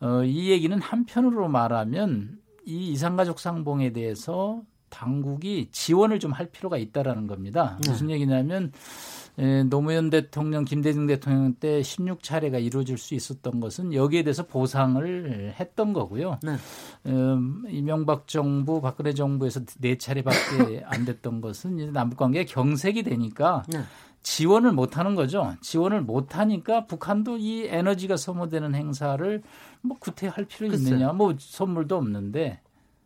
어, 0.00 0.24
이 0.24 0.50
얘기는 0.50 0.80
한편으로 0.80 1.48
말하면 1.48 2.38
이 2.64 2.90
이산가족 2.92 3.38
상봉에 3.38 3.92
대해서 3.92 4.62
당국이 4.90 5.68
지원을 5.70 6.18
좀 6.18 6.30
할 6.32 6.46
필요가 6.46 6.78
있다라는 6.78 7.26
겁니다. 7.26 7.78
네. 7.82 7.90
무슨 7.90 8.08
얘기냐면 8.10 8.72
에, 9.38 9.62
노무현 9.64 10.10
대통령, 10.10 10.64
김대중 10.64 11.06
대통령 11.06 11.54
때 11.54 11.80
16차례가 11.80 12.62
이루어질 12.62 12.98
수 12.98 13.14
있었던 13.14 13.60
것은 13.60 13.94
여기에 13.94 14.22
대해서 14.22 14.46
보상을 14.46 15.54
했던 15.58 15.92
거고요. 15.92 16.38
네. 16.42 16.56
음, 17.06 17.64
이명박 17.68 18.26
정부, 18.28 18.80
박근혜 18.80 19.12
정부에서 19.12 19.60
네 19.78 19.98
차례밖에 19.98 20.82
안 20.86 21.04
됐던 21.04 21.40
것은 21.40 21.78
이제 21.78 21.90
남북 21.90 22.18
관계가 22.18 22.50
경색이 22.52 23.02
되니까 23.02 23.64
네. 23.68 23.80
지원을 24.22 24.72
못 24.72 24.98
하는 24.98 25.14
거죠. 25.14 25.54
지원을 25.62 26.02
못 26.02 26.36
하니까 26.36 26.84
북한도 26.86 27.38
이 27.38 27.66
에너지가 27.66 28.16
소모되는 28.16 28.74
행사를 28.74 29.42
뭐 29.80 29.96
구태할 29.98 30.44
필요. 30.44 30.72
있느냐. 30.74 31.12
뭐 31.12 31.34
선물도 31.38 31.96
없는데 31.96 32.60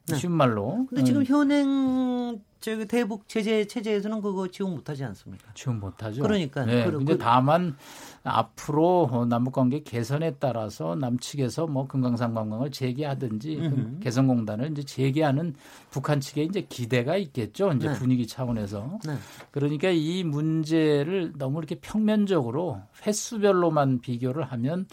네. 0.06 0.16
쉬운 0.16 0.32
말로. 0.32 0.86
근데 0.88 1.02
지금 1.04 1.22
음, 1.22 1.24
현행 1.26 2.40
저기 2.60 2.86
대북 2.86 3.28
제재 3.28 3.66
체제에서는 3.66 4.22
그거 4.22 4.48
지원 4.48 4.72
못 4.74 4.88
하지 4.88 5.04
않습니까? 5.04 5.50
지원 5.54 5.80
못하죠. 5.80 6.22
그러니까요. 6.22 6.66
네, 6.66 6.84
그러- 6.84 6.98
근데 6.98 7.12
그- 7.14 7.18
다만 7.18 7.76
앞으로 8.22 9.08
어, 9.12 9.26
남북관계 9.26 9.82
개선에 9.82 10.36
따라서 10.38 10.94
남측에서 10.94 11.66
뭐 11.66 11.86
금강산 11.86 12.32
관광을 12.32 12.70
재개하든지 12.70 13.56
그. 13.56 13.98
개성공단을 14.00 14.70
이제 14.72 14.82
재개하는 14.82 15.54
북한 15.90 16.20
측에 16.20 16.42
이제 16.44 16.62
기대가 16.68 17.16
있겠죠. 17.18 17.72
이제 17.72 17.88
네. 17.88 17.94
분위기 17.94 18.26
차원에서. 18.26 18.98
네. 19.06 19.14
그러니까 19.50 19.90
이 19.90 20.24
문제를 20.24 21.34
너무 21.36 21.58
이렇게 21.58 21.74
평면적으로 21.76 22.80
횟수별로만 23.06 24.00
비교를 24.00 24.44
하면 24.44 24.86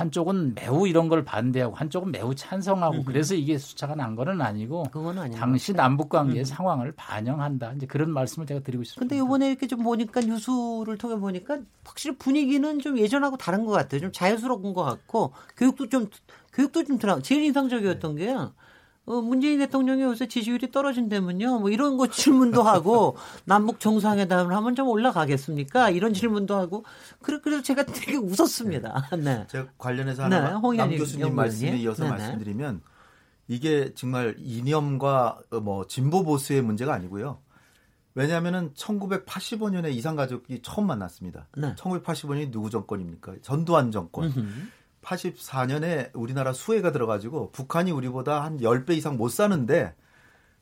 한쪽은 0.00 0.54
매우 0.54 0.88
이런 0.88 1.08
걸 1.08 1.24
반대하고 1.24 1.74
한쪽은 1.74 2.10
매우 2.10 2.34
찬성하고 2.34 3.04
그래서 3.04 3.34
이게 3.34 3.58
숫자가 3.58 3.94
난 3.94 4.16
거는 4.16 4.40
아니고 4.40 4.84
당시 5.36 5.72
남북 5.74 6.08
관계의 6.08 6.44
상황을 6.44 6.92
반영한다. 6.96 7.74
이제 7.74 7.86
그런 7.86 8.10
말씀을 8.10 8.46
제가 8.46 8.60
드리고 8.60 8.82
싶습니다. 8.84 9.00
근데 9.00 9.24
이번에 9.24 9.48
이렇게 9.48 9.66
좀 9.66 9.82
보니까 9.82 10.20
뉴스를 10.20 10.96
통해 10.98 11.16
보니까 11.16 11.58
확실히 11.84 12.16
분위기는 12.16 12.78
좀 12.78 12.98
예전하고 12.98 13.36
다른 13.36 13.64
것 13.64 13.72
같아요. 13.72 14.00
좀 14.00 14.12
자연스러운 14.12 14.72
것 14.72 14.82
같고 14.82 15.32
교육도 15.56 15.88
좀 15.88 16.08
교육도 16.52 16.84
좀 16.84 16.98
들어. 16.98 17.20
제일 17.20 17.42
인상적이었던 17.44 18.16
게 18.16 18.34
어, 19.10 19.20
문재인 19.20 19.58
대통령이 19.58 20.02
요새 20.02 20.28
지지율이 20.28 20.70
떨어진다면요. 20.70 21.58
뭐 21.58 21.70
이런 21.70 21.96
거 21.96 22.06
질문도 22.06 22.62
하고 22.62 23.16
남북 23.44 23.80
정상회담을 23.80 24.54
하면 24.54 24.76
좀 24.76 24.86
올라가겠습니까? 24.88 25.90
이런 25.90 26.14
질문도 26.14 26.54
하고 26.54 26.84
그래 27.20 27.40
그래서 27.42 27.60
제가 27.60 27.84
되게 27.86 28.16
웃었습니다. 28.16 29.10
네. 29.18 29.46
제가 29.48 29.66
관련해서 29.78 30.28
네, 30.28 30.36
하나 30.36 30.58
홍현희 30.58 30.76
남 30.78 30.90
교수님 30.90 31.26
연구원님. 31.26 31.36
말씀에 31.36 31.76
이어서 31.78 32.04
네네. 32.04 32.16
말씀드리면 32.16 32.82
이게 33.48 33.92
정말 33.94 34.36
이념과 34.38 35.40
어, 35.50 35.58
뭐 35.58 35.88
진보 35.88 36.22
보수의 36.22 36.62
문제가 36.62 36.94
아니고요. 36.94 37.40
왜냐하면은 38.14 38.72
1985년에 38.74 39.92
이산 39.92 40.14
가족이 40.14 40.60
처음 40.62 40.86
만났습니다. 40.86 41.48
네. 41.56 41.74
1985년이 41.74 42.52
누구 42.52 42.70
정권입니까? 42.70 43.34
전두환 43.42 43.90
정권. 43.90 44.26
음흠. 44.26 44.48
84년에 45.02 46.10
우리나라 46.14 46.52
수해가 46.52 46.92
들어가지고 46.92 47.50
북한이 47.52 47.90
우리보다 47.90 48.42
한 48.42 48.58
10배 48.58 48.90
이상 48.96 49.16
못 49.16 49.30
사는데 49.30 49.94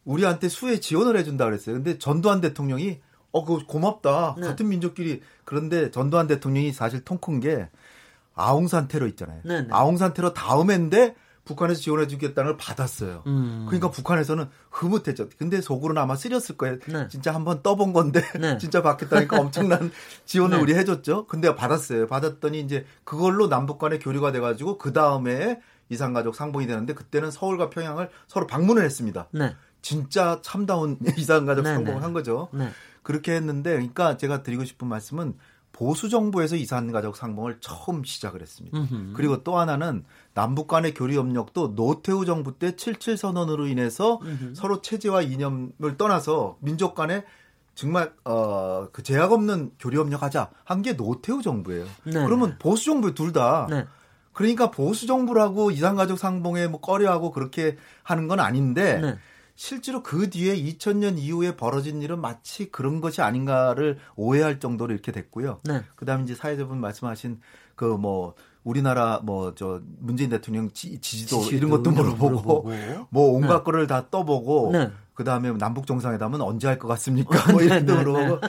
우리한테 0.05 0.49
수해 0.49 0.81
지원을 0.81 1.17
해준다 1.19 1.45
그랬어요. 1.45 1.75
근데 1.77 1.99
전두환 1.99 2.41
대통령이 2.41 3.01
어, 3.31 3.45
그거 3.45 3.65
고맙다. 3.67 4.37
네. 4.39 4.47
같은 4.47 4.69
민족끼리. 4.69 5.23
그런데 5.45 5.91
전두환 5.91 6.27
대통령이 6.27 6.73
사실 6.73 7.05
통 7.05 7.19
큰 7.19 7.41
게 7.41 7.69
아웅산 8.35 8.87
테러 8.89 9.07
있잖아요. 9.09 9.41
네, 9.45 9.63
네. 9.63 9.69
아웅산 9.71 10.15
테러 10.15 10.33
다음인데 10.33 11.15
북한에서 11.49 11.81
지원해 11.81 12.07
주겠다는 12.07 12.51
걸 12.51 12.57
받았어요. 12.59 13.23
음. 13.27 13.65
그러니까 13.67 13.91
북한에서는 13.91 14.47
흐뭇했죠. 14.71 15.31
근데 15.39 15.63
속으로는 15.63 16.01
아마 16.01 16.15
쓰렸을 16.15 16.59
거예요. 16.59 16.79
네. 16.87 17.09
진짜 17.09 17.35
한번 17.35 17.63
떠본 17.63 17.95
건데 17.95 18.23
네. 18.39 18.59
진짜 18.61 18.83
받겠다니까 18.83 19.41
엄청난 19.41 19.91
지원을 20.27 20.59
네. 20.59 20.63
우리 20.63 20.75
해줬죠. 20.75 21.27
근데 21.27 21.55
받았어요. 21.55 22.07
받았더니 22.07 22.61
이제 22.61 22.85
그걸로 23.05 23.49
남북 23.49 23.79
간의 23.79 23.99
교류가 23.99 24.31
돼가지고 24.33 24.77
그 24.77 24.93
다음에 24.93 25.61
이산가족 25.89 26.35
상봉이 26.35 26.67
되는데 26.67 26.93
그때는 26.93 27.31
서울과 27.31 27.71
평양을 27.71 28.11
서로 28.27 28.47
방문을 28.47 28.85
했습니다. 28.85 29.29
네. 29.33 29.57
진짜 29.81 30.41
참다운 30.43 30.99
이산가족 31.17 31.65
네, 31.65 31.71
상봉을 31.71 32.01
네. 32.01 32.05
한 32.05 32.13
거죠. 32.13 32.49
네. 32.53 32.69
그렇게 33.03 33.33
했는데, 33.33 33.71
그러니까 33.71 34.19
제가 34.19 34.43
드리고 34.43 34.67
싶은 34.67 34.87
말씀은 34.87 35.35
보수 35.73 36.09
정부에서 36.09 36.57
이산가족 36.57 37.17
상봉을 37.17 37.59
처음 37.61 38.03
시작을 38.03 38.43
했습니다. 38.43 38.77
음흠. 38.77 39.13
그리고 39.15 39.45
또 39.45 39.59
하나는 39.59 40.05
남북 40.39 40.69
간의 40.69 40.95
교류 40.95 41.19
협력도 41.19 41.75
노태우 41.75 42.25
정부 42.25 42.57
때 42.57 42.77
77 42.77 43.17
선언으로 43.17 43.67
인해서 43.67 44.21
서로 44.55 44.81
체제와 44.81 45.23
이념을 45.23 45.97
떠나서 45.99 46.59
민족 46.61 46.95
간에 46.95 47.25
정말 47.75 48.13
어 48.25 48.89
그 48.93 49.03
제약 49.03 49.33
없는 49.33 49.73
교류 49.81 49.99
협력하자 50.01 50.51
한 50.65 50.83
게 50.83 50.97
노태우 50.97 51.43
정부예요. 51.43 51.85
네. 52.05 52.13
그러면 52.13 52.57
보수 52.61 52.85
정부 52.85 53.15
둘다 53.15 53.67
네. 53.69 53.85
그러니까 54.33 54.71
보수 54.71 55.09
정부라고 55.09 55.73
이산가족 55.73 56.21
상봉에 56.21 56.69
뭐 56.69 56.81
꺼려하고 56.81 57.33
그렇게 57.33 57.77
하는 58.05 58.29
건 58.29 58.39
아닌데 58.39 59.01
네. 59.01 59.19
실제로 59.57 60.05
그 60.05 60.31
뒤에 60.31 60.55
2000년 60.55 61.19
이후에 61.19 61.57
벌어진 61.57 62.01
일은 62.01 62.21
마치 62.21 62.71
그런 62.71 63.01
것이 63.01 63.23
아닌가를 63.23 63.99
오해할 64.15 64.61
정도로 64.61 64.93
이렇게 64.93 65.11
됐고요. 65.11 65.59
네. 65.65 65.83
그다음에 65.97 66.23
이제 66.23 66.37
사회자분 66.37 66.81
말씀하신 66.81 67.41
그 67.75 67.85
뭐 67.97 68.35
우리나라 68.69 69.21
뭐 69.23 69.55
저 69.57 69.81
문재인 69.99 70.31
대통령 70.31 70.71
지, 70.73 71.01
지지도 71.01 71.41
지지도 71.41 71.57
이런 71.57 71.71
것도 71.71 71.91
물어보고 71.91 72.29
물어보고. 72.29 72.73
뭐 73.11 73.31
온갖 73.33 73.59
네. 73.59 73.65
거를 73.65 73.87
다 73.87 74.07
떠보고 74.11 74.71
네. 74.73 74.91
그 75.15 75.25
다음에 75.25 75.51
남북 75.53 75.87
정상회담은 75.87 76.41
언제 76.41 76.69
할 76.69 76.79
것 76.79 76.87
같습니까? 76.89 77.39
뭐 77.53 77.63
이런 77.63 77.87
등으로 77.87 78.41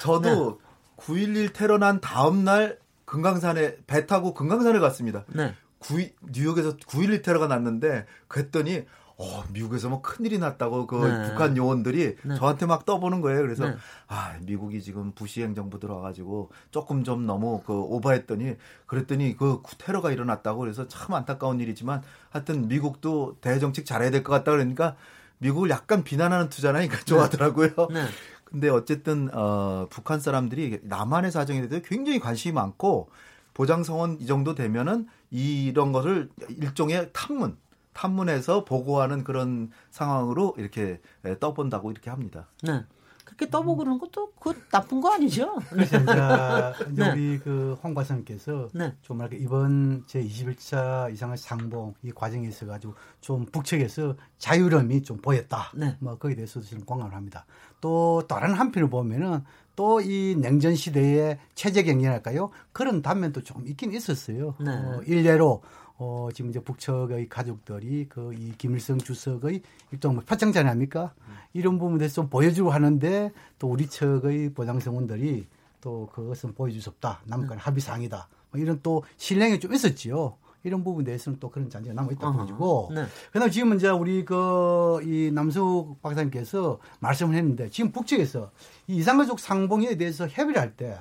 저도 0.00 0.60
9.11 0.96 1.52
테러 1.52 1.78
난 1.78 2.00
다음 2.00 2.44
날 2.44 2.78
금강산에 3.04 3.76
배 3.86 4.06
타고 4.06 4.34
금강산을 4.34 4.80
갔습니다. 4.80 5.24
네. 5.28 5.54
9, 5.80 6.08
뉴욕에서 6.32 6.76
9.11 6.76 7.22
테러가 7.22 7.46
났는데 7.46 8.04
그랬더니 8.26 8.84
어, 9.20 9.44
미국에서 9.52 9.88
뭐 9.88 10.00
큰일이 10.00 10.38
났다고 10.38 10.86
그 10.86 11.04
네. 11.04 11.28
북한 11.28 11.56
요원들이 11.56 12.16
네. 12.22 12.36
저한테 12.36 12.66
막 12.66 12.86
떠보는 12.86 13.20
거예요. 13.20 13.42
그래서 13.42 13.68
네. 13.68 13.76
아, 14.06 14.36
미국이 14.42 14.80
지금 14.80 15.10
부시 15.12 15.42
행정부 15.42 15.80
들어와 15.80 16.00
가지고 16.00 16.50
조금 16.70 17.02
좀 17.02 17.26
너무 17.26 17.60
그 17.66 17.72
오버했더니 17.72 18.54
그랬더니 18.86 19.36
그 19.36 19.60
테러가 19.78 20.12
일어났다고 20.12 20.60
그래서 20.60 20.86
참 20.86 21.14
안타까운 21.14 21.58
일이지만 21.58 22.02
하여튼 22.30 22.68
미국도 22.68 23.38
대정책 23.40 23.86
잘해야 23.86 24.10
될 24.10 24.22
것 24.22 24.32
같다 24.32 24.52
그러니까 24.52 24.94
미국을 25.38 25.68
약간 25.70 26.04
비난하는 26.04 26.48
투잖아요. 26.48 26.86
그러니까 26.86 27.04
좋아하더라고요. 27.04 27.70
네. 27.92 28.04
근데 28.44 28.68
어쨌든 28.68 29.28
어 29.34 29.88
북한 29.90 30.20
사람들이 30.20 30.78
남한의 30.84 31.32
사정에 31.32 31.66
대해서 31.66 31.84
굉장히 31.86 32.20
관심이 32.20 32.52
많고 32.54 33.10
보장성원 33.54 34.18
이 34.20 34.26
정도 34.26 34.54
되면은 34.54 35.08
이런 35.30 35.90
것을 35.92 36.30
일종의 36.48 37.10
탐문 37.12 37.56
탐문해서 37.98 38.64
보고하는 38.64 39.24
그런 39.24 39.70
상황으로 39.90 40.54
이렇게 40.56 41.00
예, 41.24 41.36
떠본다고 41.38 41.90
이렇게 41.90 42.10
합니다. 42.10 42.46
네. 42.62 42.84
그렇게 43.24 43.50
떠보고 43.50 43.78
그러는 43.78 43.98
것도 43.98 44.32
그 44.40 44.54
나쁜 44.70 45.02
거 45.02 45.12
아니죠? 45.12 45.58
그래서 45.68 45.98
이제, 45.98 46.92
이제 46.92 47.02
네. 47.02 47.10
우리 47.12 47.38
그 47.38 47.76
홍과장께서 47.82 48.70
네. 48.72 48.94
좀 49.02 49.18
뭐랄까 49.18 49.36
이번 49.38 50.04
제 50.06 50.22
21차 50.22 51.12
이상의 51.12 51.36
상봉 51.36 51.94
이 52.02 52.12
과정에 52.12 52.48
있어 52.48 52.66
가지고 52.66 52.94
좀 53.20 53.44
북측에서 53.46 54.14
자유로움이 54.38 55.02
좀 55.02 55.18
보였다. 55.18 55.70
네. 55.74 55.96
뭐 55.98 56.16
거기에 56.16 56.36
대해서도 56.36 56.64
저는 56.66 56.84
공감을 56.86 57.14
합니다. 57.14 57.44
또 57.80 58.22
다른 58.26 58.54
한편을 58.54 58.88
보면은 58.88 59.42
또 59.76 60.00
이 60.00 60.34
냉전 60.36 60.74
시대의 60.74 61.38
체제 61.54 61.84
경쟁할까요? 61.84 62.50
그런 62.72 63.00
단면도 63.00 63.42
좀 63.42 63.64
있긴 63.68 63.92
있었어요. 63.92 64.56
네. 64.58 64.70
어, 64.72 65.00
일례로 65.06 65.62
어, 65.98 66.28
지금 66.32 66.50
이제 66.50 66.60
북측의 66.60 67.28
가족들이 67.28 68.06
그 68.08 68.32
이 68.32 68.52
김일성 68.56 68.98
주석의 68.98 69.62
일종 69.92 70.14
뭐 70.14 70.22
표창장 70.24 70.66
아닙니까? 70.68 71.12
이런 71.52 71.78
부분에 71.78 71.98
대해서 71.98 72.16
좀 72.16 72.28
보여주고 72.28 72.70
하는데 72.70 73.32
또 73.58 73.68
우리 73.68 73.86
측의 73.88 74.50
보장성원들이 74.54 75.46
또 75.80 76.08
그것은 76.12 76.54
보여줄 76.54 76.80
수 76.82 76.90
없다. 76.90 77.20
남북 77.24 77.48
간 77.48 77.58
합의 77.58 77.80
사항이다. 77.80 78.28
뭐 78.50 78.60
이런 78.60 78.80
또 78.82 79.02
신뢰가 79.16 79.58
좀 79.58 79.72
있었지요. 79.74 80.36
이런 80.64 80.82
부분에 80.84 81.04
대해서는 81.04 81.38
또 81.40 81.50
그런 81.50 81.70
잔재가 81.70 81.94
남아있다 81.94 82.28
어허. 82.28 82.36
보여지고. 82.36 82.90
네. 82.94 83.06
그 83.32 83.38
다음 83.38 83.50
지금 83.50 83.74
이제 83.74 83.88
우리 83.88 84.24
그 84.24 85.00
이 85.04 85.30
남숙 85.32 86.02
박사님께서 86.02 86.78
말씀을 87.00 87.34
했는데 87.36 87.70
지금 87.70 87.90
북측에서 87.92 88.50
이 88.88 88.96
이상가족 88.96 89.38
상봉에 89.40 89.96
대해서 89.96 90.26
협의를 90.28 90.60
할 90.60 90.76
때 90.76 90.98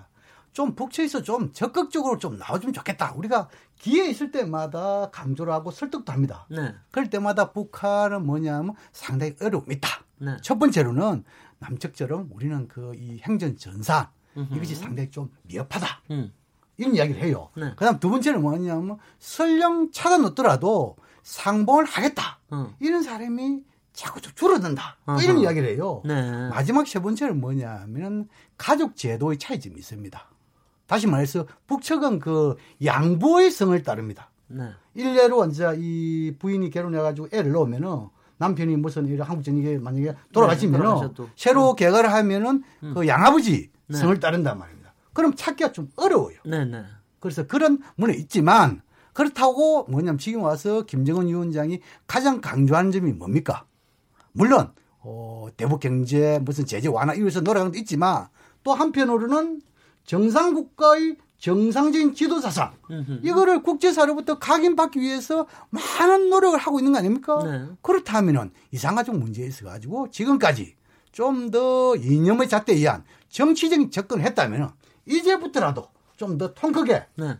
좀 0.53 0.75
북측에서 0.75 1.21
좀 1.21 1.51
적극적으로 1.53 2.17
좀 2.17 2.37
나와주면 2.37 2.73
좋겠다. 2.73 3.13
우리가 3.15 3.47
기회 3.77 4.07
있을 4.09 4.31
때마다 4.31 5.09
강조를 5.11 5.53
하고 5.53 5.69
설득도 5.71 6.11
합니다. 6.11 6.47
네. 6.49 6.73
그럴 6.91 7.09
때마다 7.09 7.51
북한은 7.51 8.25
뭐냐면 8.25 8.73
상당히 8.91 9.35
어려움이 9.41 9.75
있다. 9.75 9.89
네. 10.19 10.37
첫 10.41 10.57
번째로는 10.57 11.23
남측처럼 11.59 12.29
우리는 12.33 12.67
그 12.67 12.93
이 12.95 13.19
행전 13.27 13.57
전산 13.57 14.07
이것이 14.51 14.75
상당히 14.75 15.09
좀 15.11 15.31
미흡하다. 15.43 15.87
음. 16.11 16.31
이런 16.77 16.93
이야기를 16.95 17.21
해요. 17.23 17.49
네. 17.57 17.71
그다음 17.75 17.99
두 17.99 18.09
번째는 18.09 18.41
뭐냐면 18.41 18.97
설령 19.19 19.91
차가 19.91 20.17
넣더라도 20.17 20.95
상봉을 21.23 21.85
하겠다. 21.85 22.39
어. 22.51 22.73
이런 22.79 23.01
사람이 23.03 23.63
자꾸 23.93 24.21
좀 24.21 24.31
줄어든다. 24.35 24.97
뭐 25.05 25.19
이런. 25.21 25.39
이야기를 25.39 25.69
해요. 25.69 26.01
네. 26.05 26.49
마지막 26.49 26.87
세 26.87 26.99
번째는 26.99 27.41
뭐냐면 27.41 28.27
가족 28.57 28.95
제도의 28.95 29.39
차이점이 29.39 29.75
있습니다. 29.77 30.29
다시 30.87 31.05
말해서 31.05 31.45
북측은 31.67 32.19
그 32.19 32.55
양보의 32.83 33.51
성을 33.51 33.81
따릅니다. 33.83 34.29
네. 34.47 34.69
일례로 34.95 35.45
이제 35.47 35.75
이 35.77 36.33
부인이 36.39 36.69
결혼해가지고 36.69 37.29
애를 37.31 37.51
낳으면은 37.51 38.07
남편이 38.37 38.77
무슨 38.77 39.07
이런 39.07 39.27
한국 39.27 39.43
전역에 39.43 39.77
만약에 39.77 40.15
돌아가시면은 40.31 40.85
돌아가셔도. 40.85 41.29
새로 41.35 41.75
개가를 41.75 42.11
하면은 42.13 42.63
그 42.93 43.07
양아버지 43.07 43.69
네. 43.87 43.97
성을 43.97 44.17
따른단 44.19 44.57
말입니다. 44.57 44.93
그럼 45.13 45.33
찾기가 45.35 45.71
좀 45.71 45.89
어려워요. 45.95 46.37
네, 46.45 46.65
네. 46.65 46.83
그래서 47.19 47.45
그런 47.45 47.79
문에 47.95 48.13
있지만 48.13 48.81
그렇다고 49.13 49.85
뭐냐면 49.89 50.19
지금 50.19 50.43
와서 50.43 50.83
김정은 50.83 51.27
위원장이 51.27 51.81
가장 52.05 52.39
강조하는 52.39 52.91
점이 52.91 53.13
뭡니까? 53.13 53.65
물론 54.31 54.71
어, 54.99 55.47
대북 55.57 55.79
경제 55.79 56.39
무슨 56.39 56.65
제재 56.65 56.87
완화 56.87 57.13
이래서 57.15 57.41
노력하는 57.41 57.71
것도 57.71 57.79
있지만 57.79 58.27
또 58.63 58.73
한편으로는 58.73 59.61
정상 60.11 60.55
국가의 60.55 61.17
정상적인 61.37 62.15
지도 62.15 62.39
사상 62.39 62.73
음흠. 62.89 63.19
이거를 63.23 63.61
국제사로부터 63.61 64.39
각인받기 64.39 64.99
위해서 64.99 65.45
많은 65.69 66.31
노력을 66.31 66.57
하고 66.57 66.79
있는 66.79 66.93
거 66.93 66.97
아닙니까? 66.97 67.43
네. 67.43 67.67
그렇다면은 67.83 68.49
이상가족 68.71 69.15
문제에 69.17 69.45
있어 69.45 69.65
가지고 69.65 70.09
지금까지 70.09 70.75
좀 71.11 71.51
더 71.51 71.95
이념의 71.95 72.49
잣대에 72.49 72.75
의한 72.77 73.03
정치적인 73.29 73.91
접근을 73.91 74.23
했다면은 74.25 74.69
이제부터라도 75.05 75.87
좀 76.15 76.37
더 76.39 76.53
통크게 76.55 77.05
네. 77.15 77.37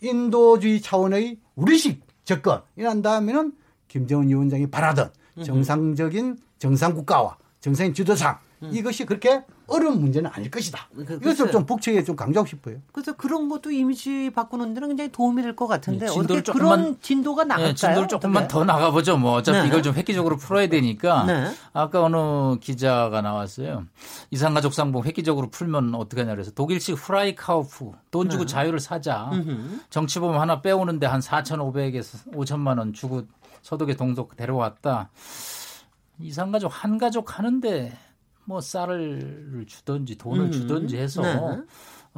인도주의 0.00 0.80
차원의 0.80 1.38
우리식 1.56 2.00
접근 2.24 2.60
이란 2.76 3.02
다음에는 3.02 3.52
김정은 3.88 4.28
위원장이 4.28 4.70
바라던 4.70 5.10
정상적인 5.44 6.38
정상 6.58 6.94
국가와 6.94 7.36
정상인 7.60 7.92
지도상 7.92 8.38
이것이 8.62 9.04
그렇게 9.04 9.44
어려운 9.66 10.00
문제는 10.00 10.30
아닐 10.32 10.50
것이다. 10.50 10.88
그- 10.94 11.02
이것을 11.02 11.20
글쎄요. 11.20 11.50
좀 11.50 11.66
북측에 11.66 12.02
좀 12.04 12.16
강조하고 12.16 12.46
싶어요. 12.48 12.76
그래서 12.92 13.12
그런 13.14 13.48
것도 13.48 13.70
이미지 13.70 14.30
바꾸는 14.30 14.72
데는 14.74 14.88
굉장히 14.88 15.12
도움이 15.12 15.42
될 15.42 15.54
것 15.56 15.66
같은데 15.66 16.06
네, 16.06 16.10
어떻게 16.10 16.20
진도를 16.20 16.42
그런 16.42 16.80
조금만- 16.94 17.02
진도가 17.02 17.44
나갈까요? 17.44 17.68
예, 17.70 17.74
진도를 17.74 18.08
조금만 18.08 18.44
어떻게? 18.44 18.52
더 18.58 18.64
나가보죠. 18.64 19.18
뭐 19.18 19.32
어차피 19.34 19.58
네. 19.58 19.66
이걸 19.66 19.82
좀 19.82 19.94
획기적으로 19.94 20.36
풀어야 20.36 20.68
되니까. 20.68 21.24
네. 21.24 21.50
아까 21.72 22.02
어느 22.02 22.58
기자가 22.60 23.20
나왔어요. 23.20 23.84
이산가족 24.30 24.72
상봉 24.72 25.04
획기적으로 25.04 25.50
풀면 25.50 25.94
어떻게 25.94 26.22
하냐 26.22 26.32
그래서 26.34 26.50
독일식 26.52 26.94
후라이카우프 26.96 27.92
돈 28.10 28.30
주고 28.30 28.46
자유를 28.46 28.80
사자. 28.80 29.28
네. 29.32 29.38
음흠. 29.38 29.80
정치보험 29.90 30.38
하나 30.40 30.62
빼오는데 30.62 31.06
한 31.06 31.20
4,500에서 31.20 32.32
5천만 32.32 32.78
원 32.78 32.92
주고 32.94 33.24
서독에 33.62 33.96
동독 33.96 34.36
데려왔다. 34.36 35.10
이산가족 36.20 36.72
한 36.72 36.96
가족 36.98 37.38
하는데 37.38 37.92
뭐 38.46 38.60
쌀을 38.60 39.64
주든지 39.66 40.16
돈을 40.16 40.46
음. 40.46 40.52
주든지 40.52 40.96
해서 40.96 41.20
네. 41.22 41.62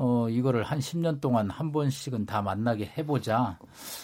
어 0.00 0.28
이거를 0.28 0.62
한 0.62 0.78
10년 0.78 1.20
동안 1.20 1.50
한 1.50 1.72
번씩은 1.72 2.24
다 2.24 2.40
만나게 2.40 2.92
해보자. 2.96 3.58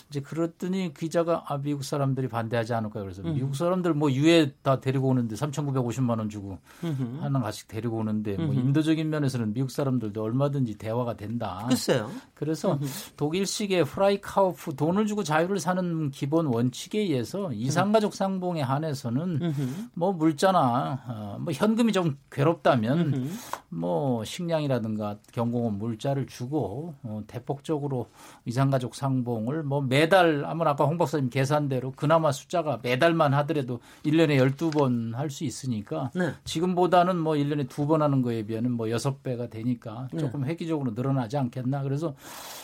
이제 0.09 0.21
그랬더니 0.21 0.93
기자가 0.93 1.45
아 1.47 1.57
미국 1.57 1.85
사람들이 1.85 2.27
반대하지 2.27 2.75
않을까 2.75 3.01
그래서 3.01 3.23
음. 3.23 3.35
미국 3.35 3.55
사람들 3.55 3.95
뭐 3.95 4.11
유해 4.11 4.53
다 4.63 4.81
데리고 4.81 5.09
오는데 5.09 5.37
3,950만 5.37 6.19
원 6.19 6.29
주고 6.29 6.59
음흠. 6.83 7.21
하나 7.21 7.39
가씩 7.39 7.69
데리고 7.69 7.99
오는데 7.99 8.37
뭐 8.37 8.47
음흠. 8.47 8.59
인도적인 8.59 9.09
면에서는 9.09 9.55
미국 9.55 9.71
사람들도 9.71 10.21
얼마든지 10.21 10.79
대화가 10.79 11.17
된다. 11.17 11.65
글쎄요. 11.69 12.11
그래서 12.35 12.77
독일식의 13.17 13.85
Freikauf 13.85 14.75
돈을 14.75 15.07
주고 15.07 15.23
자유를 15.23 15.61
사는 15.61 16.11
기본 16.11 16.47
원칙에 16.47 16.99
의해서 16.99 17.53
이산가족 17.53 18.15
상봉에 18.15 18.63
한해서는 18.63 19.39
음흠. 19.41 19.63
뭐 19.95 20.13
물자나 20.13 21.05
어, 21.07 21.37
뭐 21.39 21.53
현금이 21.53 21.93
좀 21.93 22.19
괴롭다면 22.33 23.15
음흠. 23.15 23.31
뭐 23.75 24.25
식량이라든가 24.25 25.19
경공업 25.33 25.79
물자를 25.79 26.27
주고 26.27 26.95
어, 27.03 27.23
대폭적으로 27.27 28.07
이산가족 28.45 28.95
상봉을 28.95 29.63
뭐 29.65 29.81
매달 29.81 30.45
아마 30.47 30.69
아까 30.71 30.85
홍 30.85 30.97
박사님 30.99 31.31
계산대로 31.31 31.93
그나마 31.97 32.33
숫자가 32.33 32.81
매달만 32.83 33.35
하더라도 33.35 33.81
1년에 34.05 34.39
12번 34.57 35.15
할 35.15 35.31
수 35.31 35.45
있으니까 35.45 36.11
네. 36.15 36.33
지금보다는 36.45 37.19
뭐 37.19 37.35
1년에 37.35 37.69
두 37.69 37.85
번 37.87 38.01
하는 38.03 38.23
거에 38.23 38.45
비하면 38.45 38.73
뭐 38.73 38.87
6배가 38.87 39.51
되니까 39.51 40.09
네. 40.13 40.19
조금 40.21 40.45
획기적으로 40.47 40.93
늘어나지 40.93 41.37
않겠나. 41.37 41.83
그래서 41.83 42.15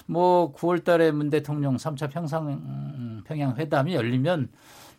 뭐 0.06 0.52
9월 0.54 0.82
달에 0.84 1.10
문 1.10 1.28
대통령 1.30 1.76
3차 1.76 2.10
평상 2.10 2.48
음, 2.48 3.22
평양 3.26 3.56
회담이 3.56 3.94
열리면 3.94 4.48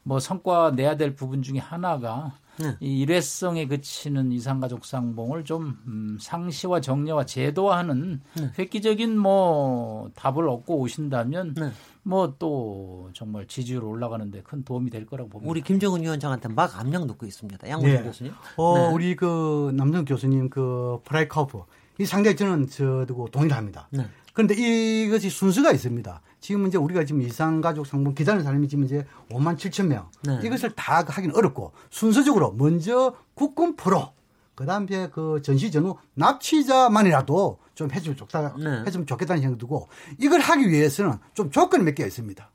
뭐 0.03 0.19
성과 0.19 0.71
내야 0.71 0.97
될 0.97 1.15
부분 1.15 1.41
중에 1.41 1.59
하나가 1.59 2.33
네. 2.59 2.75
이 2.79 2.99
일회성에 3.01 3.67
그치는 3.67 4.31
이산가족 4.31 4.85
상봉을 4.85 5.45
좀 5.45 5.79
음, 5.87 6.17
상시화 6.19 6.81
정례화 6.81 7.25
제도화하는 7.25 8.21
네. 8.35 8.51
획기적인 8.59 9.17
뭐 9.17 10.09
답을 10.15 10.47
얻고 10.47 10.77
오신다면 10.79 11.55
네. 11.55 11.71
뭐또 12.03 13.09
정말 13.13 13.47
지지율 13.47 13.83
올라가는데 13.83 14.41
큰 14.41 14.63
도움이 14.63 14.89
될 14.89 15.05
거라고 15.05 15.29
봅니다. 15.29 15.49
우리 15.49 15.61
김정은 15.61 16.01
위원장한테 16.01 16.49
막 16.49 16.77
압력 16.79 17.05
넣고 17.05 17.25
있습니다. 17.25 17.69
양호정 17.69 17.91
네. 17.91 18.03
교수님. 18.03 18.33
어, 18.57 18.77
네. 18.77 18.87
우리 18.93 19.15
그 19.15 19.71
남성 19.75 20.05
교수님 20.05 20.49
그 20.49 20.99
Freikauf 21.05 21.61
이 21.99 22.05
상당히 22.05 22.35
저는 22.35 22.67
저도 22.67 23.27
동일합니다. 23.31 23.87
네. 24.31 24.33
그런데 24.33 24.55
이것이 24.55 25.29
순서가 25.29 25.71
있습니다. 25.71 26.21
지금 26.39 26.67
이제 26.67 26.77
우리가 26.77 27.05
지금 27.05 27.21
이산가족 27.21 27.85
상봉 27.85 28.15
기다리는 28.15 28.43
사람이 28.43 28.67
지금 28.67 28.85
이제 28.85 29.05
5만 29.29 29.57
7천 29.57 29.87
명. 29.87 30.09
네. 30.23 30.39
이것을 30.43 30.71
다 30.71 31.03
하기는 31.07 31.35
어렵고 31.35 31.73
순서적으로 31.89 32.53
먼저 32.53 33.15
국군 33.33 33.75
프로 33.75 34.13
그다음에 34.55 35.09
그 35.11 35.41
전시 35.43 35.71
전후 35.71 35.97
납치자만이라도 36.15 37.59
좀 37.75 37.91
해주면 37.91 38.17
좋다 38.17 38.55
네. 38.57 38.83
해주면 38.85 39.07
좋겠다는 39.07 39.41
생각이 39.41 39.59
들고 39.59 39.87
이걸 40.19 40.39
하기 40.39 40.69
위해서는 40.69 41.13
좀 41.33 41.51
조건이 41.51 41.83
몇 41.83 41.95
개가 41.95 42.07
있습니다. 42.07 42.51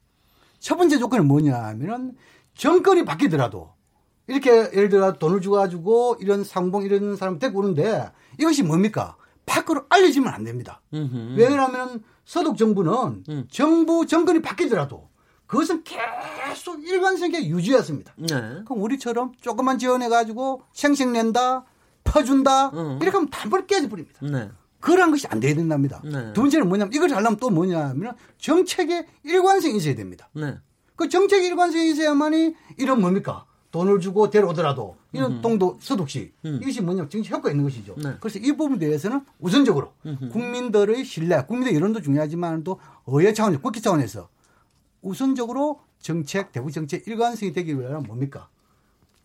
첫 0.59 0.77
번째 0.77 0.99
조건은 0.99 1.27
뭐냐면은 1.27 2.15
정권이 2.55 3.05
바뀌더라도 3.05 3.75
이렇게 4.27 4.51
예를 4.51 4.89
들어 4.89 5.13
돈을 5.13 5.41
주가지고 5.41 6.17
이런 6.21 6.43
상봉 6.43 6.83
이런 6.85 7.17
사람 7.17 7.39
데리고 7.39 7.61
오는데 7.61 8.11
이것이 8.39 8.63
뭡니까? 8.63 9.17
밖으로 9.47 9.87
알려지면 9.89 10.33
안 10.33 10.45
됩니다. 10.45 10.83
왜냐하면 11.37 12.03
서독 12.25 12.59
정부는 12.59 13.25
음. 13.29 13.47
정부 13.51 14.07
정권이 14.07 14.43
바뀌더라도 14.43 15.09
그것은 15.47 15.85
계속 15.85 16.83
일관성하게 16.83 17.49
유지했습니다. 17.49 18.15
네. 18.19 18.27
그럼 18.65 18.83
우리처럼 18.83 19.33
조금만 19.41 19.79
지원해가지고 19.79 20.63
생색 20.73 21.11
낸다, 21.11 21.65
퍼준다, 22.03 22.69
음. 22.71 22.99
이렇게 23.01 23.17
하면 23.17 23.31
단번에 23.31 23.65
깨져버립니다. 23.67 24.27
네. 24.27 24.51
그런 24.81 25.11
것이 25.11 25.27
안 25.29 25.41
돼야 25.41 25.55
된답니다. 25.55 26.03
네. 26.05 26.33
두 26.33 26.43
번째는 26.43 26.69
뭐냐면 26.69 26.93
이걸 26.93 27.11
하려면 27.11 27.37
또 27.39 27.51
뭐냐면 27.51 28.15
정책의 28.39 29.07
일관성이 29.25 29.77
있어야 29.77 29.95
됩니다. 29.95 30.29
네. 30.33 30.59
그 30.97 31.09
정책 31.09 31.45
일관성이 31.45 31.91
있어야만이 31.91 32.55
이런 32.79 33.01
뭡니까? 33.01 33.47
돈을 33.77 34.01
주고 34.01 34.31
데려오더라도 34.31 34.97
이런 35.13 35.43
동도 35.43 35.77
서독식 35.83 36.35
음. 36.47 36.61
이것이 36.63 36.81
뭐냐면 36.81 37.11
정치 37.11 37.29
효과가 37.31 37.51
있는 37.51 37.65
것이죠. 37.65 37.95
네. 38.03 38.15
그래서 38.21 38.39
이 38.39 38.53
부분에 38.57 38.79
대해서는 38.79 39.21
우선적으로 39.39 39.93
국민들의 40.33 41.05
신뢰, 41.05 41.45
국민의 41.45 41.75
여론도 41.75 42.01
중요하지만 42.01 42.65
또 42.65 42.81
의회 43.07 43.35
차원, 43.35 43.61
국회 43.61 43.81
차원에서 43.81 44.31
우선적으로 45.03 45.81
정책, 46.01 46.53
대북 46.53 46.73
정책 46.73 47.07
일관성이 47.07 47.53
되기 47.53 47.79
위해서는 47.79 48.05
뭡니까? 48.05 48.49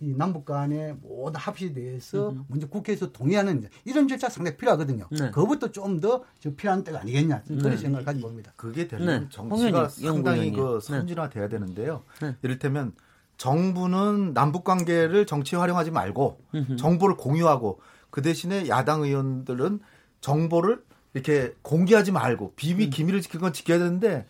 이 0.01 0.13
남북 0.17 0.43
간의 0.45 0.97
모든 1.01 1.39
합의에 1.39 1.71
대해서 1.71 2.35
먼저 2.47 2.67
국회에서 2.67 3.13
동의하는 3.13 3.69
이런 3.85 4.07
절차 4.09 4.27
가 4.27 4.33
상당히 4.33 4.57
필요하거든요. 4.57 5.07
네. 5.11 5.31
그것도 5.31 5.71
좀더 5.71 6.25
필요한 6.57 6.83
때가 6.83 7.01
아니겠냐. 7.01 7.43
그런 7.43 7.61
네. 7.61 7.77
생각을 7.77 8.03
가지고 8.03 8.27
봅니다. 8.27 8.51
그게 8.57 8.87
되려면 8.87 9.21
네. 9.21 9.27
정치가 9.29 9.87
상당히. 9.87 10.51
그 10.51 10.79
네. 10.81 10.87
선진화돼야 10.87 11.47
되는데요. 11.47 12.03
네. 12.19 12.35
이를테면 12.41 12.93
정부는 13.41 14.36
남북 14.36 14.63
관계를 14.63 15.25
정치에 15.25 15.58
활용하지 15.58 15.89
말고 15.89 16.39
정보를 16.77 17.17
공유하고 17.17 17.82
그 18.12 18.21
대신에 18.21 18.69
야당 18.69 19.01
의원들은 19.01 19.80
정보를 20.19 20.84
이렇게 21.15 21.51
공개하지 21.63 22.12
말고 22.12 22.54
비밀 22.56 22.91
기밀을 22.91 23.19
지키는 23.19 23.41
건 23.41 23.51
지켜야 23.51 23.80
되는데 23.80 24.27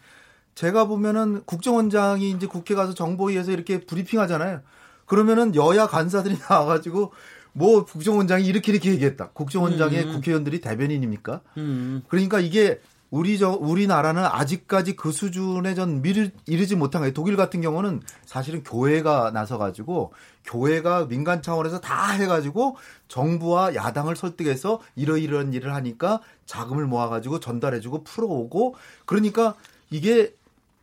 제가 0.55 0.85
보면은 0.85 1.43
국정원장이 1.43 2.31
이제 2.31 2.47
국회 2.47 2.73
가서 2.73 2.93
정보위에서 2.93 3.51
이렇게 3.51 3.81
브리핑하잖아요. 3.81 4.61
그러면은 5.05 5.55
여야 5.55 5.87
간사들이 5.87 6.37
나와가지고 6.49 7.11
뭐 7.51 7.83
국정원장이 7.83 8.45
이렇게 8.45 8.71
이렇게 8.71 8.91
얘기했다. 8.91 9.31
국정원장의 9.31 10.05
국회의원들이 10.07 10.61
대변인입니까? 10.61 11.41
음. 11.57 12.01
그러니까 12.07 12.39
이게 12.39 12.79
우리 13.11 13.37
저 13.37 13.51
우리나라는 13.51 14.23
아직까지 14.23 14.95
그 14.95 15.11
수준에 15.11 15.75
전 15.75 16.01
미르, 16.01 16.29
이르지 16.47 16.77
못한 16.77 17.01
거예요. 17.01 17.13
독일 17.13 17.35
같은 17.35 17.59
경우는 17.61 18.01
사실은 18.25 18.63
교회가 18.63 19.31
나서 19.31 19.57
가지고 19.57 20.13
교회가 20.45 21.07
민간 21.07 21.41
차원에서 21.41 21.81
다 21.81 22.11
해가지고 22.11 22.77
정부와 23.09 23.75
야당을 23.75 24.15
설득해서 24.15 24.79
이러이러한 24.95 25.53
일을 25.53 25.75
하니까 25.75 26.21
자금을 26.45 26.85
모아가지고 26.87 27.41
전달해주고 27.41 28.05
풀어오고 28.05 28.75
그러니까 29.05 29.55
이게 29.89 30.33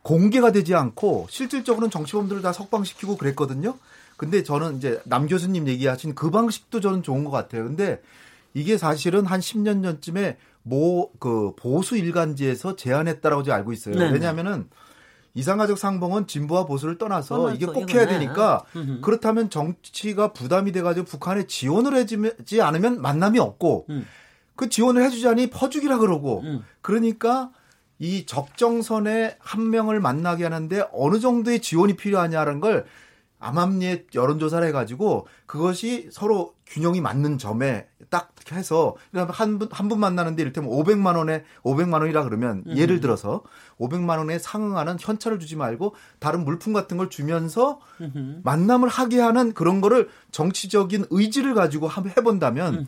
공개가 0.03 0.51
되지 0.51 0.75
않고 0.75 1.27
실질적으로는 1.31 1.89
정치범들을 1.89 2.43
다 2.43 2.53
석방시키고 2.53 3.17
그랬거든요. 3.17 3.75
근데 4.17 4.43
저는 4.43 4.77
이제 4.77 5.01
남 5.05 5.27
교수님 5.27 5.67
얘기하신 5.67 6.13
그 6.13 6.29
방식도 6.29 6.79
저는 6.79 7.01
좋은 7.01 7.23
것 7.23 7.31
같아요. 7.31 7.63
근데 7.63 8.01
이게 8.53 8.77
사실은 8.77 9.25
한 9.25 9.39
10년 9.39 9.81
전쯤에 9.83 10.37
모 10.63 11.09
그 11.19 11.53
보수 11.55 11.97
일간지에서 11.97 12.75
제안했다라고 12.75 13.43
제가 13.43 13.57
알고 13.57 13.73
있어요. 13.73 13.95
네네. 13.95 14.13
왜냐하면은 14.13 14.69
이상가족 15.35 15.77
상봉은 15.77 16.27
진보와 16.27 16.65
보수를 16.65 16.97
떠나서 16.97 17.53
이게 17.53 17.65
꼭 17.65 17.89
이거네. 17.89 17.93
해야 17.93 18.07
되니까 18.07 18.63
음흠. 18.75 19.01
그렇다면 19.01 19.49
정치가 19.49 20.33
부담이 20.33 20.71
돼가지고 20.71 21.05
북한에 21.05 21.45
지원을 21.45 21.95
해주지 21.95 22.61
않으면 22.61 23.01
만남이 23.01 23.39
없고 23.39 23.85
음. 23.89 24.05
그 24.55 24.69
지원을 24.69 25.03
해주자니 25.03 25.47
퍼주기라 25.51 25.99
그러고 25.99 26.41
음. 26.41 26.63
그러니까 26.81 27.51
이 27.99 28.25
적정선에 28.25 29.37
한 29.39 29.69
명을 29.69 29.99
만나게 29.99 30.43
하는데 30.43 30.83
어느 30.91 31.19
정도의 31.19 31.61
지원이 31.61 31.95
필요하냐라는 31.95 32.59
걸 32.59 32.85
암암리에 33.39 34.07
여론조사를 34.13 34.67
해가지고 34.67 35.27
그것이 35.45 36.09
서로 36.11 36.53
균형이 36.67 37.01
맞는 37.01 37.37
점에 37.39 37.87
딱 38.09 38.31
해서 38.51 38.95
한 39.13 39.59
분 39.59 39.69
한 39.71 39.87
분 39.89 39.99
만나는데 39.99 40.41
이를테면 40.41 40.69
500만 40.71 41.15
원에 41.15 41.43
500만 41.63 42.01
원이라 42.01 42.23
그러면 42.23 42.63
예를 42.75 42.99
들어서 42.99 43.43
500만 43.79 44.17
원에 44.17 44.39
상응하는 44.39 44.97
현찰을 44.99 45.39
주지 45.39 45.55
말고 45.55 45.95
다른 46.19 46.43
물품 46.43 46.73
같은 46.73 46.97
걸 46.97 47.09
주면서 47.09 47.79
만남을 48.43 48.89
하게 48.89 49.19
하는 49.19 49.53
그런 49.53 49.81
거를 49.81 50.09
정치적인 50.31 51.05
의지를 51.09 51.53
가지고 51.53 51.87
한번 51.87 52.13
해본다면 52.17 52.85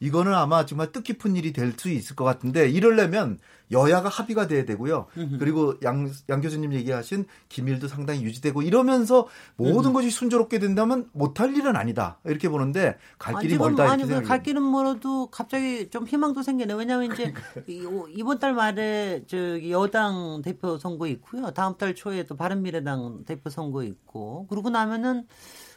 이거는 0.00 0.32
아마 0.34 0.64
정말 0.66 0.92
뜻깊은 0.92 1.36
일이 1.36 1.52
될 1.52 1.72
수 1.78 1.90
있을 1.90 2.14
것 2.16 2.24
같은데 2.24 2.68
이러려면 2.68 3.38
여야가 3.70 4.08
합의가 4.08 4.46
돼야 4.46 4.64
되고요. 4.64 5.06
그리고 5.38 5.74
양, 5.82 6.10
양 6.28 6.40
교수님 6.40 6.72
얘기하신 6.72 7.26
기밀도 7.48 7.88
상당히 7.88 8.22
유지되고 8.22 8.62
이러면서 8.62 9.26
모든 9.56 9.92
것이 9.92 10.10
순조롭게 10.10 10.58
된다면 10.58 11.08
못할 11.12 11.54
일은 11.54 11.76
아니다. 11.76 12.18
이렇게 12.24 12.48
보는데 12.48 12.96
갈 13.18 13.34
길이 13.40 13.52
지금 13.54 13.66
멀다. 13.66 13.90
아니 13.92 14.02
이렇게 14.04 14.22
그갈 14.22 14.42
길은 14.42 14.70
멀어도 14.70 15.26
갑자기 15.30 15.90
좀 15.90 16.06
희망도 16.06 16.42
생기네. 16.42 16.74
왜냐하면 16.74 17.12
이제 17.12 17.32
이- 17.68 17.86
이번 18.14 18.38
달 18.38 18.54
말에 18.54 19.24
저기 19.26 19.70
여당 19.70 20.40
대표 20.42 20.78
선거 20.78 21.06
있고요. 21.08 21.50
다음 21.52 21.76
달 21.76 21.94
초에 21.94 22.24
또 22.24 22.36
바른미래당 22.36 23.24
대표 23.26 23.50
선거 23.50 23.82
있고 23.84 24.46
그러고 24.48 24.70
나면은 24.70 25.26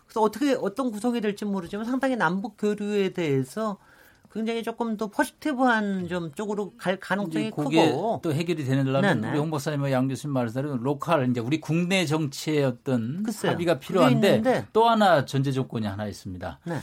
그래서 0.06 0.22
어떻게 0.22 0.54
어떤 0.54 0.92
구성이 0.92 1.22
될지 1.22 1.46
모르지만 1.46 1.86
상당히 1.86 2.16
남북 2.18 2.58
교류에 2.58 3.14
대해서 3.14 3.78
굉장히 4.34 4.64
조금 4.64 4.98
더 4.98 5.08
포지티브한 5.08 6.08
좀 6.08 6.32
쪽으로 6.34 6.74
갈 6.78 6.98
가능성이 6.98 7.52
크고 7.52 8.22
또 8.24 8.34
해결이 8.34 8.64
되려면. 8.64 9.24
우리 9.24 9.38
홍 9.38 9.52
박사님과 9.52 9.92
양 9.92 10.08
교수님 10.08 10.34
말씀대로 10.34 10.78
로컬 10.78 11.30
이제 11.30 11.40
우리 11.40 11.60
국내 11.60 12.06
정치의 12.06 12.64
어떤 12.64 13.24
글쎄요. 13.24 13.52
합의가 13.52 13.80
필요한데. 13.80 14.68
또 14.74 14.88
하나 14.88 15.26
전제 15.26 15.52
조건이 15.52 15.88
하나 15.88 16.08
있습니다. 16.08 16.60
네. 16.64 16.80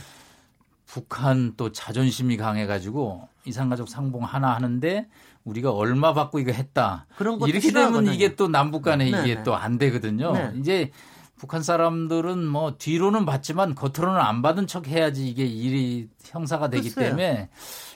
북한 0.85 1.53
또 1.55 1.71
자존심이 1.71 2.37
강해가지고 2.37 3.27
이산가족 3.45 3.89
상봉 3.89 4.23
하나 4.23 4.55
하는데 4.55 5.07
우리가 5.43 5.71
얼마 5.71 6.13
받고 6.13 6.39
이거 6.39 6.51
했다. 6.51 7.05
이렇게 7.47 7.71
되면. 7.71 8.07
이게 8.07 8.35
또 8.35 8.47
남북 8.47 8.83
간에 8.83 9.07
이게 9.07 9.21
네네. 9.21 9.43
또안 9.43 9.77
되거든요. 9.77 10.33
네. 10.33 10.51
이제 10.57 10.91
북한 11.39 11.63
사람들은 11.63 12.45
뭐 12.45 12.75
뒤로는 12.77 13.25
받지만 13.25 13.73
겉으로는 13.73 14.19
안 14.19 14.41
받은 14.41 14.67
척 14.67 14.87
해야지 14.87 15.27
이게 15.27 15.45
일이 15.45 16.09
형사가 16.25 16.69
되기 16.69 16.89
글쎄요. 16.89 17.15
때문에 17.15 17.49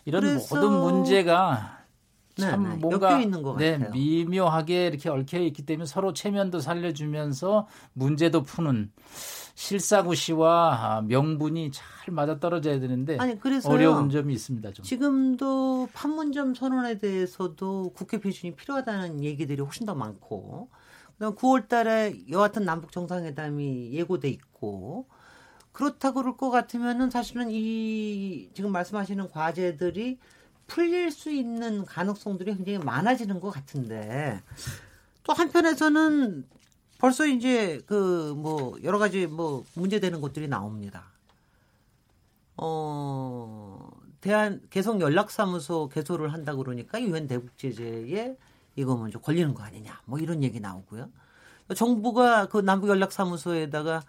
이런 0.06 0.22
그래서- 0.24 0.56
모든 0.56 0.72
문제가 0.80 1.80
참 2.36 2.64
네, 2.64 2.70
네. 2.70 2.76
뭔가 2.78 3.12
엮여 3.12 3.22
있는 3.22 3.44
것 3.44 3.58
네. 3.58 3.78
미묘하게 3.92 4.88
이렇게 4.88 5.10
얽혀 5.10 5.40
있기 5.40 5.66
때문에 5.66 5.86
서로 5.86 6.14
체면도 6.14 6.62
살려주면서 6.62 7.68
문제도 7.94 8.42
푸는 8.42 8.92
실사구시와 9.56 10.74
아, 10.98 11.02
명분이 11.02 11.72
잘 11.72 11.86
맞아 12.14 12.40
떨어져야 12.40 12.80
되는데 12.80 13.18
아니. 13.20 13.36
어려운 13.66 14.10
점이 14.10 14.34
있습니다. 14.34 14.72
좀. 14.74 14.84
지금도 14.84 15.90
판문점 15.94 16.56
선언에 16.56 16.98
대해서도 16.98 17.92
국회 17.96 18.20
비준이 18.20 18.56
필요하다는 18.56 19.24
얘기들이 19.24 19.62
훨씬 19.62 19.86
더 19.86 19.94
많고 19.94 20.70
그다음 21.24 21.36
9월 21.36 21.70
달에 21.70 22.16
여하튼 22.30 22.66
남북 22.66 22.92
정상회담이 22.92 23.94
예고돼 23.94 24.28
있고 24.30 25.08
그렇다고 25.72 26.22
그럴 26.22 26.36
것 26.36 26.50
같으면은 26.50 27.10
사실은 27.10 27.50
이 27.50 28.50
지금 28.54 28.72
말씀하시는 28.74 29.30
과제들이 29.30 30.20
풀릴 30.68 31.12
수 31.12 31.32
있는 31.32 31.86
가능성들이 31.86 32.56
굉장히 32.56 32.78
많아지는 32.80 33.40
것 33.40 33.52
같은데 33.52 34.42
또 35.24 35.34
한편에서는 35.34 36.46
벌써 37.00 37.26
이제 37.26 37.82
그 37.86 38.34
뭐 38.36 38.78
여러 38.84 39.00
가지 39.00 39.26
뭐 39.28 39.64
문제되는 39.76 40.20
것들이 40.20 40.48
나옵니다. 40.50 41.06
어, 42.58 43.90
대한 44.22 44.62
개성 44.70 45.00
연락사무소 45.00 45.90
개소를 45.90 46.34
한다 46.34 46.56
그러니까 46.56 47.02
유엔 47.02 47.28
대북 47.28 47.58
제재에 47.58 48.36
이거 48.76 48.96
먼저 48.96 49.20
걸리는 49.20 49.54
거 49.54 49.64
아니냐. 49.64 50.02
뭐 50.06 50.20
이런 50.20 50.44
얘기 50.44 50.60
나오고요. 50.60 51.10
정부가 51.76 52.48
그 52.48 52.58
남북 52.60 52.90
연락사무소에다가 52.90 54.02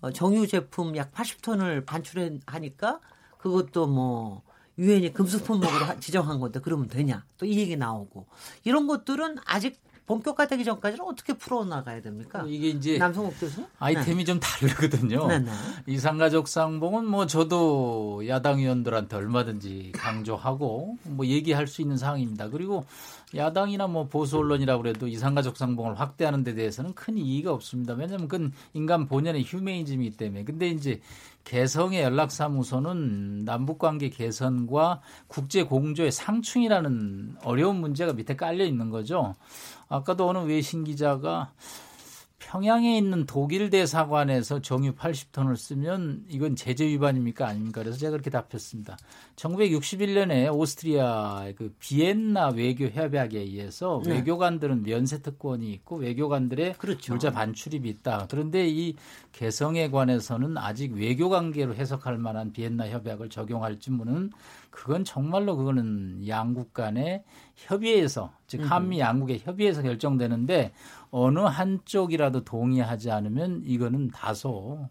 어, 0.00 0.10
정유 0.10 0.46
제품 0.46 0.96
약 0.96 1.12
80톤을 1.12 1.84
반출하니까 1.86 3.00
그것도 3.38 3.86
뭐 3.86 4.42
유엔이 4.78 5.12
금수 5.12 5.42
품목으로 5.44 5.84
하- 5.84 6.00
지정한 6.00 6.40
건데 6.40 6.60
그러면 6.62 6.88
되냐? 6.88 7.24
또 7.38 7.46
이 7.46 7.58
얘기 7.58 7.76
나오고 7.76 8.26
이런 8.64 8.86
것들은 8.86 9.36
아직 9.44 9.80
본격화되기 10.06 10.64
전까지는 10.64 11.04
어떻게 11.04 11.32
풀어나가야 11.32 12.02
됩니까? 12.02 12.44
이게 12.46 12.68
이제 12.68 12.98
남성욱 12.98 13.34
교수 13.40 13.64
아이템이 13.78 14.24
좀 14.24 14.38
다르거든요. 14.38 15.26
네, 15.28 15.38
네. 15.38 15.50
이상가족 15.86 16.46
상봉은 16.46 17.06
뭐 17.06 17.26
저도 17.26 18.22
야당 18.28 18.58
의원들한테 18.58 19.16
얼마든지 19.16 19.92
강조하고 19.94 20.98
뭐 21.04 21.26
얘기할 21.26 21.66
수 21.66 21.80
있는 21.80 21.96
사항입니다. 21.96 22.50
그리고 22.50 22.84
야당이나 23.34 23.86
뭐 23.86 24.06
보수 24.06 24.38
언론이라 24.38 24.76
그래도 24.78 25.08
이상가족 25.08 25.56
상봉을 25.56 25.98
확대하는 25.98 26.44
데 26.44 26.54
대해서는 26.54 26.94
큰 26.94 27.16
이의가 27.16 27.52
없습니다. 27.52 27.94
왜냐하면 27.94 28.28
그건 28.28 28.52
인간 28.74 29.06
본연의 29.06 29.44
휴메니즘이기 29.44 30.16
때문에. 30.16 30.44
근데 30.44 30.68
이제 30.68 31.00
개성의 31.44 32.02
연락사무소는 32.02 33.44
남북관계 33.44 34.10
개선과 34.10 35.00
국제 35.26 35.62
공조의 35.62 36.10
상충이라는 36.10 37.36
어려운 37.44 37.76
문제가 37.76 38.12
밑에 38.12 38.34
깔려 38.34 38.64
있는 38.64 38.90
거죠. 38.90 39.34
아까도 39.88 40.28
어느 40.28 40.38
외신 40.38 40.84
기자가 40.84 41.52
평양에 42.54 42.98
있는 42.98 43.24
독일 43.26 43.70
대사관에서 43.70 44.60
정유 44.60 44.94
80톤을 44.94 45.56
쓰면 45.56 46.26
이건 46.28 46.56
제재 46.56 46.86
위반입니까 46.86 47.48
아닙니까? 47.48 47.82
그래서 47.82 47.98
제가 47.98 48.12
그렇게 48.12 48.30
답했습니다. 48.30 48.96
1961년에 49.36 50.54
오스트리아의 50.54 51.54
그 51.54 51.74
비엔나 51.80 52.50
외교 52.50 52.86
협약에 52.86 53.38
의해서 53.38 54.02
네. 54.04 54.16
외교관들은 54.16 54.82
면세 54.82 55.22
특권이 55.22 55.72
있고 55.72 55.96
외교관들의 55.96 56.74
그렇죠. 56.74 57.14
물자 57.14 57.32
반출입이 57.32 57.88
있다. 57.88 58.26
그런데 58.30 58.68
이 58.68 58.94
개성에 59.32 59.90
관해서는 59.90 60.58
아직 60.58 60.92
외교 60.92 61.28
관계로 61.28 61.74
해석할 61.74 62.18
만한 62.18 62.52
비엔나 62.52 62.88
협약을 62.90 63.30
적용할 63.30 63.80
질문은 63.80 64.30
그건 64.70 65.04
정말로 65.04 65.56
그거는 65.56 66.28
양국 66.28 66.72
간의 66.74 67.24
협의에서 67.56 68.32
즉 68.46 68.60
한미 68.70 69.00
양국의 69.00 69.40
협의에서 69.40 69.82
결정되는데 69.82 70.72
어느 71.10 71.38
한쪽이라도 71.38 72.44
동의하지 72.44 73.10
않으면 73.10 73.62
이거는 73.64 74.08
다소 74.08 74.88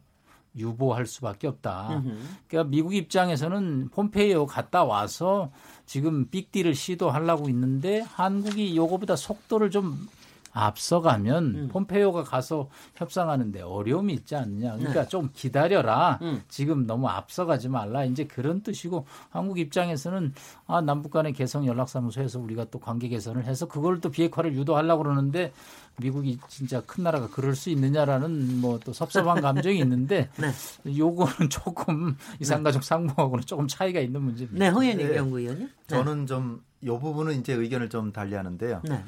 유보할 0.55 1.05
수밖에 1.07 1.47
없다. 1.47 2.03
그러니까 2.47 2.69
미국 2.69 2.93
입장에서는 2.93 3.89
폼페이오 3.89 4.45
갔다 4.45 4.83
와서 4.83 5.51
지금 5.85 6.29
빅딜을 6.29 6.75
시도하려고 6.75 7.49
있는데 7.49 8.01
한국이 8.01 8.75
요거보다 8.75 9.15
속도를 9.15 9.71
좀 9.71 10.07
앞서가면 10.53 11.69
폼페이오가 11.69 12.23
가서 12.23 12.69
협상하는데 12.95 13.61
어려움이 13.61 14.13
있지 14.13 14.35
않느냐. 14.35 14.75
그러니까 14.77 15.07
좀 15.07 15.29
기다려라. 15.33 16.19
지금 16.47 16.85
너무 16.85 17.07
앞서가지 17.07 17.69
말라. 17.69 18.05
이제 18.05 18.25
그런 18.25 18.61
뜻이고 18.61 19.05
한국 19.29 19.57
입장에서는 19.57 20.33
아 20.67 20.81
남북 20.81 21.11
간의 21.11 21.33
개성 21.33 21.65
연락사무소에서 21.65 22.39
우리가 22.39 22.65
또 22.65 22.79
관계 22.79 23.07
개선을 23.07 23.45
해서 23.45 23.67
그걸 23.67 23.99
또 24.01 24.09
비핵화를 24.11 24.53
유도하려고 24.53 25.03
그러는데 25.03 25.51
미국이 25.97 26.39
진짜 26.47 26.81
큰 26.85 27.03
나라가 27.03 27.27
그럴 27.29 27.55
수 27.55 27.69
있느냐라는 27.69 28.61
뭐 28.61 28.83
또 28.83 28.93
섭섭한 28.93 29.41
감정이 29.41 29.79
있는데 29.79 30.29
요거는 30.85 31.49
조금 31.49 32.15
이상가족 32.39 32.83
상봉하고는 32.83 33.45
조금 33.45 33.67
차이가 33.67 33.99
있는 33.99 34.21
문제입니다. 34.21 34.63
네, 34.63 34.69
허연희 34.69 35.05
네. 35.05 35.17
연구위원님. 35.17 35.67
네. 35.67 35.71
저는 35.87 36.27
좀이 36.27 36.99
부분은 36.99 37.39
이제 37.39 37.53
의견을 37.53 37.89
좀 37.89 38.11
달리하는데요. 38.11 38.81
네. 38.83 39.03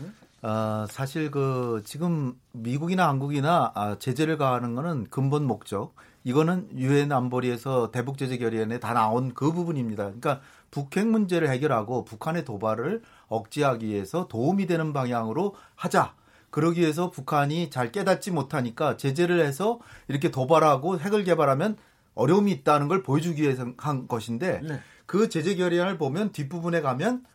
어, 0.45 0.85
사실 0.87 1.31
그 1.31 1.81
지금 1.85 2.39
미국이나 2.51 3.07
한국이나 3.07 3.71
아, 3.73 3.97
제재를 3.97 4.37
가하는 4.37 4.75
거는 4.75 5.05
근본 5.09 5.47
목적 5.47 5.95
이거는 6.23 6.69
유엔 6.77 7.11
안보리에서 7.11 7.89
대북 7.89 8.19
제재 8.19 8.37
결의안에 8.37 8.79
다 8.79 8.93
나온 8.93 9.33
그 9.33 9.51
부분입니다. 9.51 10.03
그러니까 10.03 10.41
북핵 10.69 11.07
문제를 11.07 11.49
해결하고 11.49 12.05
북한의 12.05 12.45
도발을 12.45 13.01
억제하기 13.27 13.87
위해서 13.87 14.27
도움이 14.27 14.67
되는 14.67 14.93
방향으로 14.93 15.55
하자. 15.73 16.13
그러기 16.51 16.81
위해서 16.81 17.09
북한이 17.09 17.71
잘 17.71 17.91
깨닫지 17.91 18.29
못하니까 18.29 18.97
제재를 18.97 19.43
해서 19.43 19.79
이렇게 20.07 20.29
도발하고 20.29 20.99
핵을 20.99 21.23
개발하면 21.23 21.75
어려움이 22.13 22.51
있다는 22.51 22.87
걸 22.87 23.01
보여주기 23.01 23.41
위해서 23.41 23.65
한 23.77 24.07
것인데 24.07 24.61
네. 24.61 24.79
그 25.07 25.27
제재 25.27 25.55
결의안을 25.55 25.97
보면 25.97 26.33
뒷부분에 26.33 26.81
가면 26.81 27.25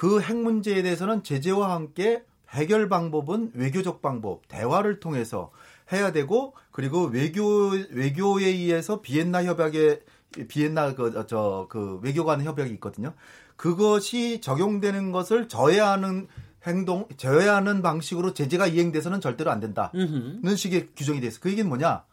그 0.00 0.22
핵 0.22 0.34
문제에 0.34 0.80
대해서는 0.82 1.22
제재와 1.22 1.74
함께 1.74 2.24
해결 2.48 2.88
방법은 2.88 3.52
외교적 3.54 4.00
방법, 4.00 4.48
대화를 4.48 4.98
통해서 4.98 5.50
해야 5.92 6.10
되고 6.10 6.54
그리고 6.72 7.04
외교 7.04 7.68
외교에 7.90 8.46
의해서 8.46 9.02
비엔나 9.02 9.44
협약에 9.44 10.00
비엔나 10.48 10.94
그 10.94 11.26
저 11.26 11.66
그 11.68 12.00
외교관 12.02 12.42
협약이 12.42 12.72
있거든요. 12.74 13.12
그것이 13.56 14.40
적용되는 14.40 15.12
것을 15.12 15.48
저해하는 15.48 16.28
행동, 16.66 17.06
저해하는 17.18 17.82
방식으로 17.82 18.32
제재가 18.32 18.68
이행돼서는 18.68 19.20
절대로 19.20 19.50
안 19.50 19.60
된다는 19.60 20.56
식의 20.56 20.88
규정이 20.96 21.20
돼 21.20 21.26
있어. 21.26 21.40
그 21.40 21.50
얘기는 21.50 21.68
뭐냐? 21.68 22.04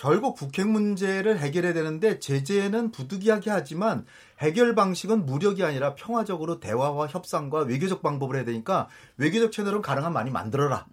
결국 0.00 0.34
북핵 0.34 0.66
문제를 0.66 1.38
해결해야 1.38 1.74
되는데 1.74 2.18
제재는 2.18 2.90
부득이하게 2.90 3.50
하지만 3.50 4.06
해결 4.38 4.74
방식은 4.74 5.26
무력이 5.26 5.62
아니라 5.62 5.94
평화적으로 5.94 6.58
대화와 6.58 7.06
협상과 7.08 7.64
외교적 7.64 8.00
방법을 8.00 8.36
해야 8.36 8.46
되니까 8.46 8.88
외교적 9.18 9.52
채널은 9.52 9.82
가능한 9.82 10.14
많이 10.14 10.30
만들어라. 10.30 10.86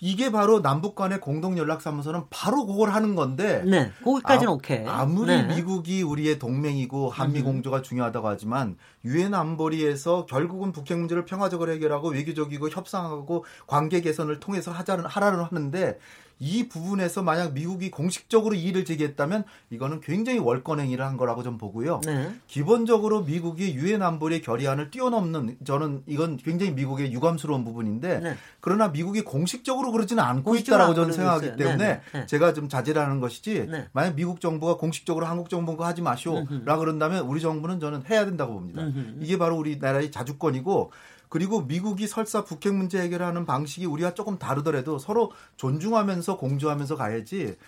이게 0.00 0.32
바로 0.32 0.60
남북 0.60 0.96
간의 0.96 1.20
공동 1.20 1.56
연락 1.56 1.80
사무소는 1.80 2.24
바로 2.28 2.66
그걸 2.66 2.90
하는 2.90 3.14
건데 3.14 3.62
네, 3.64 3.92
거기까지는 4.04 4.48
아, 4.48 4.54
오케이. 4.54 4.84
아무리 4.86 5.28
네. 5.28 5.54
미국이 5.54 6.02
우리의 6.02 6.38
동맹이고 6.38 7.08
한미 7.08 7.42
공조가 7.42 7.80
중요하다고 7.80 8.28
하지만 8.28 8.76
유엔 9.04 9.34
안보리에서 9.34 10.26
결국은 10.26 10.72
북핵 10.72 10.98
문제를 10.98 11.24
평화적으로 11.24 11.70
해결하고 11.72 12.10
외교적이고 12.10 12.70
협상하고 12.70 13.44
관계 13.66 14.00
개선을 14.00 14.40
통해서 14.40 14.72
하자는 14.72 15.06
하라는 15.06 15.44
하는데 15.44 15.98
이 16.38 16.68
부분에서 16.68 17.22
만약 17.22 17.54
미국이 17.54 17.90
공식적으로 17.90 18.54
이의를 18.54 18.84
제기했다면 18.84 19.44
이거는 19.70 20.00
굉장히 20.00 20.38
월권행위를 20.38 21.04
한 21.04 21.16
거라고 21.16 21.42
좀 21.42 21.56
보고요. 21.56 22.00
네. 22.04 22.30
기본적으로 22.46 23.22
미국이 23.22 23.74
유엔 23.74 24.02
안보리 24.02 24.42
결의안을 24.42 24.90
뛰어넘는 24.90 25.56
저는 25.64 26.02
이건 26.06 26.36
굉장히 26.36 26.72
미국의 26.72 27.12
유감스러운 27.12 27.64
부분인데 27.64 28.20
네. 28.20 28.36
그러나 28.60 28.88
미국이 28.88 29.22
공식적으로 29.22 29.92
그러지는 29.92 30.22
않고 30.22 30.56
있다라고 30.56 30.90
안 30.90 30.94
저는 30.94 31.12
생각하기 31.14 31.46
있어요. 31.46 31.56
때문에 31.56 31.76
네, 31.76 32.00
네, 32.12 32.18
네. 32.20 32.26
제가 32.26 32.52
좀 32.52 32.68
자제를 32.68 33.00
하는 33.00 33.20
것이지 33.20 33.66
네. 33.70 33.88
만약 33.92 34.14
미국 34.14 34.40
정부가 34.42 34.76
공식적으로 34.76 35.24
한국 35.26 35.48
정부가 35.48 35.86
하지 35.86 36.02
마시오라 36.02 36.76
그런다면 36.76 37.24
우리 37.24 37.40
정부는 37.40 37.80
저는 37.80 38.02
해야 38.10 38.26
된다고 38.26 38.54
봅니다. 38.54 38.82
이게 39.20 39.38
바로 39.38 39.56
우리나라의 39.56 40.10
자주권이고 40.10 40.92
그리고 41.36 41.60
미국이 41.60 42.06
설사 42.06 42.44
북핵 42.44 42.72
문제 42.72 42.98
해결하는 42.98 43.44
방식이 43.44 43.84
우리와 43.84 44.14
조금 44.14 44.38
다르더라도 44.38 44.98
서로 44.98 45.32
존중하면서 45.58 46.38
공조하면서 46.38 46.96
가야지 46.96 47.58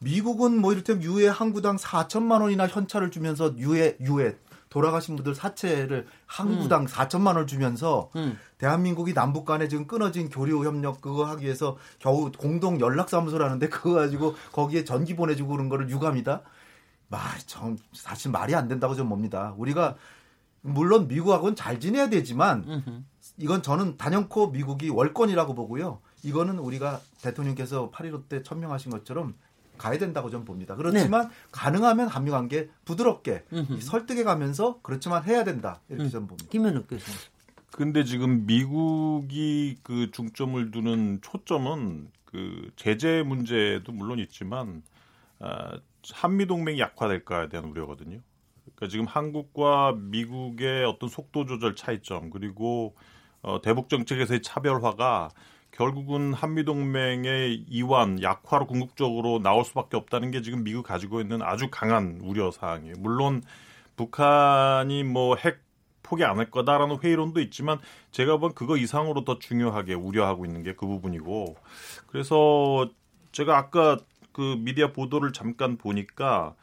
미국은 0.00 0.58
뭐 0.58 0.72
이를테면 0.72 1.04
유해 1.04 1.28
항구당 1.28 1.76
4천만 1.76 2.40
원이나 2.40 2.66
현찰을 2.66 3.12
주면서 3.12 3.56
유해 3.58 3.96
유해 4.00 4.34
돌아가신 4.68 5.14
분들 5.14 5.36
사체를 5.36 6.08
항구당 6.26 6.86
4천만 6.86 7.28
원을 7.28 7.46
주면서 7.46 8.10
음. 8.16 8.36
대한민국이 8.58 9.14
남북 9.14 9.44
간에 9.44 9.68
지금 9.68 9.86
끊어진 9.86 10.28
교류 10.28 10.64
협력 10.64 11.00
그거 11.00 11.24
하기 11.26 11.44
위해서 11.44 11.76
겨우 12.00 12.32
공동 12.32 12.80
연락 12.80 13.08
사무소라는데 13.08 13.68
그거 13.68 13.92
가지고 13.92 14.34
거기에 14.50 14.82
전기 14.82 15.14
보내주고 15.14 15.52
그런 15.52 15.68
거를 15.68 15.88
유감이다. 15.88 16.42
말좀 17.06 17.76
사실 17.92 18.32
말이 18.32 18.56
안 18.56 18.66
된다고 18.66 18.96
좀 18.96 19.08
봅니다. 19.08 19.54
우리가 19.56 19.94
물론 20.66 21.08
미국하고는 21.08 21.54
잘 21.56 21.78
지내야 21.78 22.08
되지만 22.08 23.04
이건 23.36 23.62
저는 23.62 23.96
단연코 23.98 24.50
미국이 24.50 24.88
월권이라고 24.88 25.54
보고요. 25.54 26.00
이거는 26.22 26.58
우리가 26.58 27.00
대통령께서 27.22 27.90
8.15 27.90 28.28
때 28.28 28.42
천명하신 28.42 28.90
것처럼 28.90 29.34
가야 29.76 29.98
된다고 29.98 30.30
좀 30.30 30.44
봅니다. 30.44 30.74
그렇지만 30.74 31.30
가능하면 31.50 32.08
한미 32.08 32.30
관계 32.30 32.70
부드럽게 32.84 33.44
설득해 33.80 34.24
가면서 34.24 34.78
그렇지만 34.82 35.22
해야 35.24 35.44
된다. 35.44 35.80
이렇게 35.88 36.08
좀 36.08 36.26
봅니다. 36.26 36.48
김현욱 36.50 36.88
교수. 36.88 37.10
근데 37.70 38.04
지금 38.04 38.46
미국이 38.46 39.76
그 39.82 40.10
중점을 40.12 40.70
두는 40.70 41.18
초점은 41.22 42.08
그 42.24 42.70
제재 42.76 43.22
문제도 43.22 43.90
물론 43.92 44.18
있지만 44.20 44.82
아, 45.40 45.76
한미 46.12 46.46
동맹이 46.46 46.78
약화될까에 46.80 47.48
대한 47.48 47.66
우려거든요. 47.66 48.20
그러니까 48.84 48.88
지금 48.88 49.06
한국과 49.06 49.94
미국의 49.96 50.84
어떤 50.84 51.08
속도 51.08 51.46
조절 51.46 51.74
차이점 51.74 52.30
그리고 52.30 52.94
어, 53.42 53.60
대북 53.62 53.88
정책에서의 53.88 54.42
차별화가 54.42 55.30
결국은 55.70 56.32
한미 56.34 56.64
동맹의 56.64 57.64
이완 57.68 58.22
약화로 58.22 58.66
궁극적으로 58.66 59.40
나올 59.40 59.64
수밖에 59.64 59.96
없다는 59.96 60.30
게 60.30 60.40
지금 60.42 60.62
미국 60.64 60.84
가지고 60.84 61.20
있는 61.20 61.42
아주 61.42 61.68
강한 61.70 62.20
우려 62.22 62.50
사항이에요. 62.50 62.94
물론 62.98 63.42
북한이 63.96 65.04
뭐 65.04 65.36
핵 65.36 65.62
포기 66.02 66.22
안 66.24 66.38
할 66.38 66.50
거다라는 66.50 66.98
회의론도 67.02 67.40
있지만 67.40 67.78
제가 68.10 68.36
본 68.36 68.52
그거 68.54 68.76
이상으로 68.76 69.24
더 69.24 69.38
중요하게 69.38 69.94
우려하고 69.94 70.44
있는 70.44 70.62
게 70.62 70.74
그 70.74 70.86
부분이고 70.86 71.56
그래서 72.06 72.88
제가 73.32 73.56
아까 73.56 73.96
그 74.32 74.56
미디어 74.58 74.92
보도를 74.92 75.32
잠깐 75.32 75.76
보니까 75.78 76.54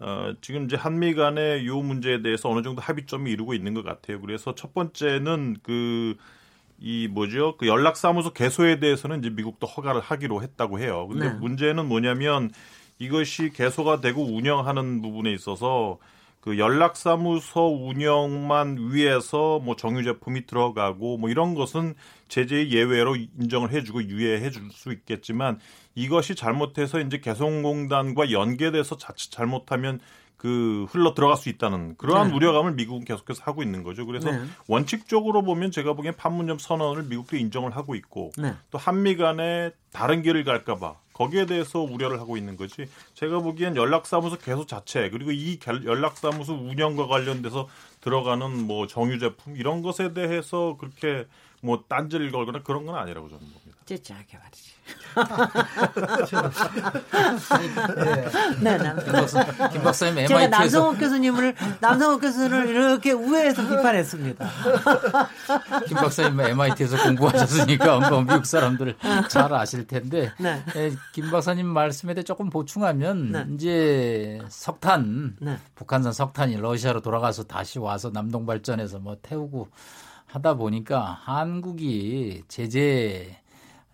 어, 0.00 0.32
지금 0.40 0.64
이제 0.64 0.76
한미 0.76 1.14
간의 1.14 1.66
요 1.66 1.80
문제에 1.82 2.22
대해서 2.22 2.48
어느 2.48 2.62
정도 2.62 2.80
합의점이 2.80 3.30
이루고 3.30 3.52
있는 3.54 3.74
것 3.74 3.84
같아요. 3.84 4.20
그래서 4.20 4.54
첫 4.54 4.72
번째는 4.72 5.58
그, 5.62 6.16
이 6.78 7.06
뭐죠? 7.08 7.56
그 7.58 7.66
연락사무소 7.66 8.32
개소에 8.32 8.80
대해서는 8.80 9.18
이제 9.18 9.28
미국도 9.28 9.66
허가를 9.66 10.00
하기로 10.00 10.42
했다고 10.42 10.80
해요. 10.80 11.06
근데 11.08 11.28
네. 11.28 11.34
문제는 11.34 11.86
뭐냐면 11.86 12.50
이것이 12.98 13.50
개소가 13.50 14.00
되고 14.00 14.22
운영하는 14.22 15.02
부분에 15.02 15.32
있어서 15.32 15.98
그 16.40 16.58
연락사무소 16.58 17.86
운영만 17.86 18.92
위해서 18.92 19.58
뭐 19.58 19.76
정유 19.76 20.02
제품이 20.04 20.46
들어가고 20.46 21.18
뭐 21.18 21.28
이런 21.28 21.54
것은 21.54 21.94
제재 22.28 22.68
예외로 22.70 23.16
인정을 23.16 23.72
해주고 23.72 24.04
유예해 24.04 24.50
줄 24.50 24.70
수 24.70 24.92
있겠지만 24.92 25.58
이것이 25.94 26.34
잘못해서 26.34 27.00
이제 27.00 27.18
개성공단과 27.18 28.30
연계돼서 28.30 28.96
자칫 28.96 29.30
잘못하면 29.30 30.00
그 30.36 30.86
흘러 30.88 31.12
들어갈 31.12 31.36
수 31.36 31.50
있다는 31.50 31.96
그러한 31.96 32.28
네. 32.28 32.34
우려감을 32.34 32.72
미국은 32.72 33.04
계속해서 33.04 33.42
하고 33.44 33.62
있는 33.62 33.82
거죠. 33.82 34.06
그래서 34.06 34.30
네. 34.32 34.40
원칙적으로 34.68 35.42
보면 35.42 35.70
제가 35.70 35.92
보기엔 35.92 36.16
판문점 36.16 36.58
선언을 36.58 37.02
미국도 37.02 37.36
인정을 37.36 37.76
하고 37.76 37.94
있고 37.94 38.32
네. 38.38 38.54
또 38.70 38.78
한미 38.78 39.16
간에 39.16 39.72
다른 39.92 40.22
길을 40.22 40.44
갈까봐 40.44 40.96
거기에 41.20 41.44
대해서 41.44 41.80
우려를 41.80 42.18
하고 42.18 42.38
있는 42.38 42.56
거지. 42.56 42.86
제가 43.12 43.40
보기엔 43.40 43.76
연락사무소 43.76 44.38
개소 44.38 44.64
자체 44.64 45.10
그리고 45.10 45.32
이 45.32 45.58
결- 45.58 45.84
연락사무소 45.84 46.54
운영과 46.54 47.06
관련돼서 47.08 47.68
들어가는 48.00 48.66
뭐 48.66 48.86
정유 48.86 49.18
제품 49.18 49.54
이런 49.54 49.82
것에 49.82 50.14
대해서 50.14 50.78
그렇게 50.80 51.26
뭐 51.60 51.84
딴지를 51.88 52.30
걸거나 52.30 52.62
그런 52.62 52.86
건 52.86 52.96
아니라고 52.96 53.28
저는 53.28 53.40
봅니다. 53.40 53.78
째짜게 53.86 54.38
말이지. 54.38 54.70
예. 54.70 54.80
네, 58.62 58.78
네. 58.78 58.94
김, 59.04 59.12
박사, 59.12 59.68
김 59.68 59.82
박사님 59.82 60.26
제가 60.26 60.42
MIT에서 60.42 60.48
남성욱 60.48 60.98
교수님을 60.98 61.54
남성욱 61.80 62.20
교수를 62.20 62.68
이렇게 62.68 63.12
우회해서 63.12 63.62
비판했습니다. 63.62 64.48
김 65.88 65.96
박사님 65.96 66.38
MIT에서 66.40 67.02
공부하셨으니까 67.02 68.10
뭐 68.10 68.20
미국 68.22 68.46
사람들을 68.46 68.96
잘 69.28 69.52
아실 69.52 69.86
텐데 69.86 70.32
네. 70.38 70.62
예, 70.76 70.92
김 71.12 71.30
박사님 71.30 71.66
말씀에 71.66 72.14
대해 72.14 72.22
조금 72.22 72.48
보충하면 72.50 73.32
네. 73.32 73.46
이제 73.54 74.40
석탄 74.48 75.36
네. 75.40 75.58
북한산 75.74 76.12
석탄이 76.12 76.56
러시아로 76.56 77.00
돌아가서 77.00 77.42
다시 77.44 77.80
와서 77.80 78.10
남동 78.12 78.46
발전에서 78.46 79.00
뭐 79.00 79.16
태우고 79.20 79.68
하다 80.32 80.54
보니까 80.54 81.00
한국이 81.24 82.42
제재 82.48 83.40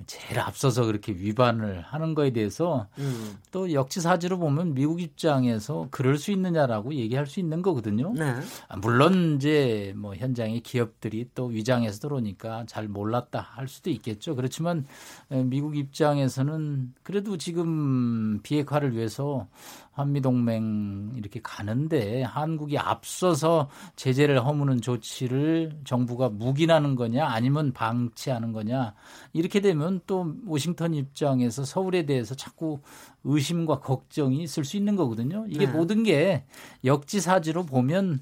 제일 0.07 0.39
앞서서 0.39 0.85
그렇게 0.85 1.13
위반을 1.13 1.81
하는 1.81 2.15
거에 2.15 2.31
대해서 2.31 2.87
음. 2.99 3.39
또 3.51 3.73
역지사지로 3.73 4.39
보면 4.39 4.75
미국 4.75 5.01
입장에서 5.01 5.89
그럴 5.91 6.19
수 6.19 6.31
있느냐라고 6.33 6.95
얘기할 6.95 7.27
수 7.27 7.41
있는 7.41 7.63
거거든요. 7.63 8.13
네. 8.13 8.35
아, 8.69 8.77
물론 8.77 9.37
이제 9.37 9.95
뭐 9.97 10.15
현장의 10.15 10.61
기업들이 10.61 11.31
또 11.35 11.47
위장해서 11.47 11.99
들어오니까 12.01 12.67
잘 12.67 12.89
몰랐다 12.89 13.41
할 13.41 13.69
수도 13.69 13.89
있겠죠. 13.89 14.37
그렇지만 14.37 14.85
에, 15.31 15.43
미국 15.43 15.77
입장에서는 15.77 16.93
그래도 17.03 17.39
지금 17.39 18.41
비핵화를 18.43 18.95
위해서 18.95 19.49
한미 19.97 20.21
동맹 20.21 21.13
이렇게 21.17 21.41
가는데 21.43 22.23
한국이 22.23 22.77
앞서서 22.77 23.71
제재를 23.97 24.45
허무는 24.45 24.83
조치를 24.83 25.81
정부가 25.85 26.29
묵인하는 26.29 26.97
거냐 26.97 27.27
아니면 27.27 27.73
방치하는 27.73 28.53
거냐 28.53 28.93
이렇게 29.33 29.61
되면 29.61 30.03
또 30.07 30.35
워싱턴 30.45 30.93
입장에서 30.93 31.65
서울에 31.65 32.05
대해서 32.05 32.35
자꾸 32.35 32.81
의심과 33.25 33.81
걱정이 33.81 34.43
있을 34.43 34.67
수 34.67 34.77
있는 34.77 34.97
거거든요. 34.97 35.47
이게 35.49 35.65
네. 35.65 35.73
모든 35.73 36.03
게 36.03 36.45
역지사지로 36.85 37.65
보면 37.65 38.21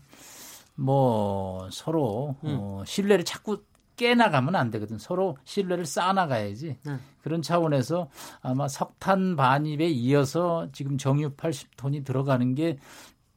뭐 0.77 1.69
서로 1.73 2.37
어, 2.43 2.85
신뢰를 2.87 3.25
자꾸 3.25 3.65
깨나가면 3.97 4.55
안 4.57 4.71
되거든. 4.71 4.99
서로 4.99 5.37
신뢰를 5.45 5.87
쌓아나가야지. 5.87 6.79
네. 6.85 6.97
그런 7.23 7.43
차원에서 7.43 8.09
아마 8.43 8.69
석탄 8.69 9.37
반입에 9.37 9.89
이어서 9.89 10.69
지금 10.73 10.99
정유 10.99 11.31
80톤이 11.37 12.05
들어가는 12.05 12.55
게 12.55 12.79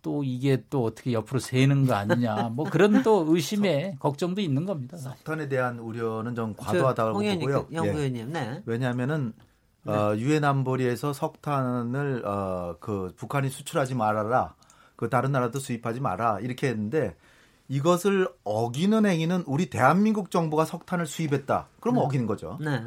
또 0.07 0.23
이게 0.23 0.63
또 0.69 0.85
어떻게 0.85 1.11
옆으로 1.11 1.37
새는 1.39 1.85
거 1.85 1.93
아니냐. 1.93 2.49
뭐 2.53 2.63
그런 2.69 3.03
또 3.03 3.25
의심에 3.35 3.97
걱정도 3.99 4.39
있는 4.39 4.65
겁니다. 4.65 4.95
사실. 4.95 5.17
석탄에 5.17 5.49
대한 5.49 5.79
우려는 5.79 6.33
좀 6.33 6.53
과도하다고 6.55 7.19
보고요. 7.19 7.65
그영 7.67 7.85
예. 7.87 8.25
네. 8.25 8.63
왜냐하면은 8.65 9.33
어, 9.85 10.13
유엔 10.15 10.45
안보리에서 10.45 11.11
석탄을 11.11 12.25
어, 12.25 12.77
그 12.79 13.13
북한이 13.17 13.49
수출하지 13.49 13.95
말아라. 13.95 14.55
그 14.95 15.09
다른 15.09 15.33
나라도 15.33 15.59
수입하지 15.59 15.99
마라. 15.99 16.39
이렇게 16.39 16.69
했는데 16.69 17.15
이것을 17.67 18.27
어기는 18.43 19.05
행위는 19.05 19.43
우리 19.45 19.69
대한민국 19.69 20.31
정부가 20.31 20.65
석탄을 20.65 21.05
수입했다. 21.05 21.67
그러면 21.79 22.03
어기는 22.03 22.25
거죠. 22.25 22.57
네. 22.61 22.83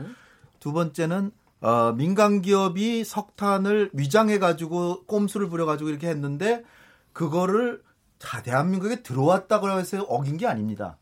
두 0.59 0.73
번째는 0.73 1.33
어, 1.61 1.93
민간 1.93 2.41
기업이 2.41 3.05
석탄을 3.05 3.91
위장해 3.93 4.39
가지고 4.39 5.05
꼼수를 5.05 5.49
부려 5.49 5.67
가지고 5.67 5.91
이렇게 5.91 6.09
했는데 6.09 6.65
그거를 7.13 7.83
다 8.19 8.43
대한민국에 8.43 9.03
들어왔다고 9.03 9.71
해서 9.71 10.03
어긴 10.03 10.37
게 10.37 10.47
아닙니다. 10.47 10.97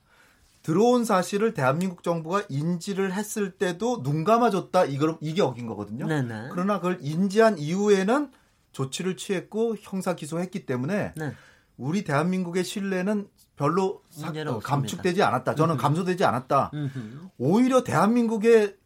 들어온 0.62 1.04
사실을 1.04 1.54
대한민국 1.54 2.02
정부가 2.02 2.42
인지를 2.48 3.12
했을 3.14 3.52
때도 3.52 4.02
눈 4.02 4.24
감아줬다 4.24 4.84
이걸 4.86 5.16
이게 5.20 5.40
어긴 5.40 5.66
거거든요. 5.66 6.06
네네. 6.06 6.48
그러나 6.50 6.78
그걸 6.78 6.98
인지한 7.00 7.56
이후에는 7.58 8.30
조치를 8.72 9.16
취했고 9.16 9.76
형사 9.80 10.14
기소했기 10.14 10.66
때문에 10.66 11.14
네. 11.16 11.32
우리 11.76 12.04
대한민국의 12.04 12.64
신뢰는 12.64 13.28
별로 13.58 14.00
사-. 14.08 14.32
감축되지 14.62 15.22
않았다. 15.22 15.54
저는 15.54 15.76
감소되지 15.76 16.24
않았다. 16.24 16.70
음흠. 16.72 17.28
오히려 17.38 17.82
대한민국의 17.84 18.76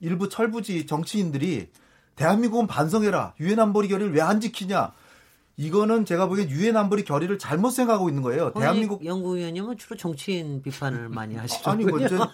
일부 0.00 0.28
철부지 0.28 0.86
정치인들이 0.86 1.68
대한민국은 2.16 2.66
반성해라. 2.66 3.34
유엔 3.40 3.60
안보리 3.60 3.88
결의를 3.88 4.12
왜 4.14 4.20
안 4.20 4.40
지키냐. 4.40 4.92
이거는 5.58 6.06
제가 6.06 6.26
보기엔 6.26 6.48
유엔 6.50 6.76
안보리 6.76 7.04
결의를 7.04 7.38
잘못 7.38 7.70
생각하고 7.70 8.08
있는 8.08 8.22
거예요. 8.22 8.52
대한민국 8.54 9.04
연구위원님은 9.04 9.76
주로 9.76 9.96
정치인 9.96 10.62
비판을 10.62 11.10
많이 11.10 11.36
하시죠. 11.36 11.70
아니 11.70 11.84
뭐 11.84 11.98
저, 12.08 12.28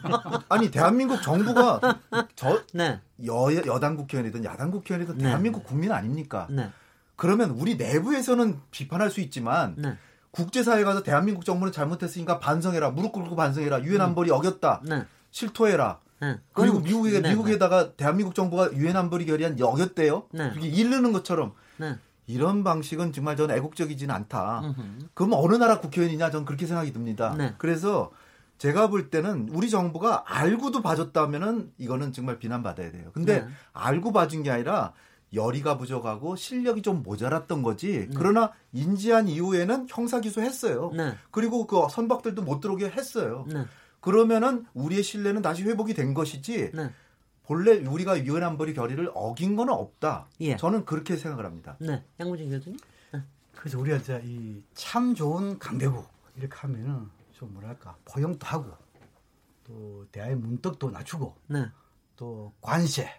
아니 0.49 0.71
대한민국 0.71 1.21
정부가 1.21 1.81
저 2.37 2.63
네. 2.73 3.01
여, 3.27 3.53
여당 3.67 3.97
국회의원이든 3.97 4.45
야당 4.45 4.71
국회의원이든 4.71 5.19
네. 5.19 5.25
대한민국 5.25 5.65
국민 5.65 5.91
아닙니까? 5.91 6.47
네. 6.49 6.71
그러면 7.17 7.51
우리 7.51 7.77
내부에서는 7.77 8.61
비판할 8.71 9.11
수 9.11 9.21
있지만 9.21 9.75
네. 9.77 9.97
국제사회 10.31 10.85
가서 10.85 11.03
대한민국 11.03 11.45
정부는 11.45 11.73
잘못했으니까 11.73 12.39
반성해라 12.39 12.91
무릎 12.91 13.13
꿇고 13.13 13.37
반성해라 13.37 13.83
유엔 13.83 14.01
안보리 14.01 14.31
어겼다 14.31 14.83
네. 14.85 15.05
실토해라 15.31 16.01
네. 16.21 16.39
그리고 16.53 16.81
미국에 16.81 17.21
네, 17.21 17.31
미국에다가 17.31 17.93
대한민국 17.93 18.35
정부가 18.35 18.73
유엔 18.73 18.97
안보리 18.97 19.27
결의안 19.27 19.57
어겼대요. 19.61 20.25
네. 20.33 20.51
그게 20.51 20.67
이르는 20.67 21.13
것처럼 21.13 21.53
네. 21.77 21.97
이런 22.27 22.65
방식은 22.65 23.13
정말 23.13 23.37
저는 23.37 23.57
애국적이지는 23.57 24.15
않다. 24.15 24.61
음흠. 24.65 24.83
그럼 25.15 25.33
어느 25.35 25.55
나라 25.55 25.81
국회의원이냐 25.81 26.31
저는 26.31 26.45
그렇게 26.45 26.67
생각이 26.67 26.93
듭니다. 26.93 27.35
네. 27.39 27.55
그래서 27.59 28.11
제가 28.59 28.89
볼 28.89 29.11
때는 29.11 29.49
우리 29.53 29.71
정부가 29.71 30.25
알고도 30.27 30.83
봐줬다면은 30.83 31.73
이거는 31.79 32.13
정말 32.13 32.39
비난받아야 32.39 32.91
돼요. 32.91 33.11
근데 33.15 33.41
네. 33.43 33.49
알고 33.73 34.13
봐준 34.13 34.43
게 34.43 34.51
아니라 34.51 34.93
열의가 35.33 35.77
부족하고 35.79 36.37
실력이 36.37 36.83
좀 36.83 37.03
모자랐던 37.03 37.63
거지. 37.63 38.09
그러나 38.15 38.53
인지한 38.73 39.29
이후에는 39.29 39.87
형사 39.91 40.21
기소했어요. 40.21 40.91
네. 40.95 41.15
그리고 41.31 41.67
그 41.67 41.87
선박들도 41.91 42.43
못 42.43 42.61
들어오게 42.61 42.91
했어요. 42.91 43.45
네. 43.49 43.65
그러면은 44.01 44.65
우리의 44.75 45.03
신뢰는 45.03 45.43
다시 45.43 45.65
회복이 45.65 45.95
된 45.95 46.15
것이지. 46.15 46.71
네. 46.73 46.91
본래 47.45 47.79
우리가 47.79 48.25
유엔 48.25 48.43
안보리 48.45 48.75
결의를 48.75 49.11
어긴 49.15 49.57
거는 49.57 49.73
없다. 49.73 50.29
예. 50.41 50.57
저는 50.57 50.85
그렇게 50.85 51.17
생각을 51.17 51.45
합니다. 51.47 51.77
네. 51.81 52.05
양무진 52.21 52.51
교수님? 52.51 52.79
그래서 53.57 53.79
우리가 53.81 53.97
이제 53.97 54.23
이 54.25 54.63
참 54.75 55.15
좋은 55.17 55.59
강대국 55.59 56.07
이렇게 56.37 56.55
하면은 56.59 57.09
좀 57.33 57.53
뭐랄까 57.55 57.97
포용도 58.05 58.47
하고 58.47 58.71
또 59.65 60.07
대화의 60.13 60.37
문턱도 60.37 60.91
낮추고 60.91 61.35
네. 61.49 61.67
또 62.17 62.53
관세, 62.61 63.11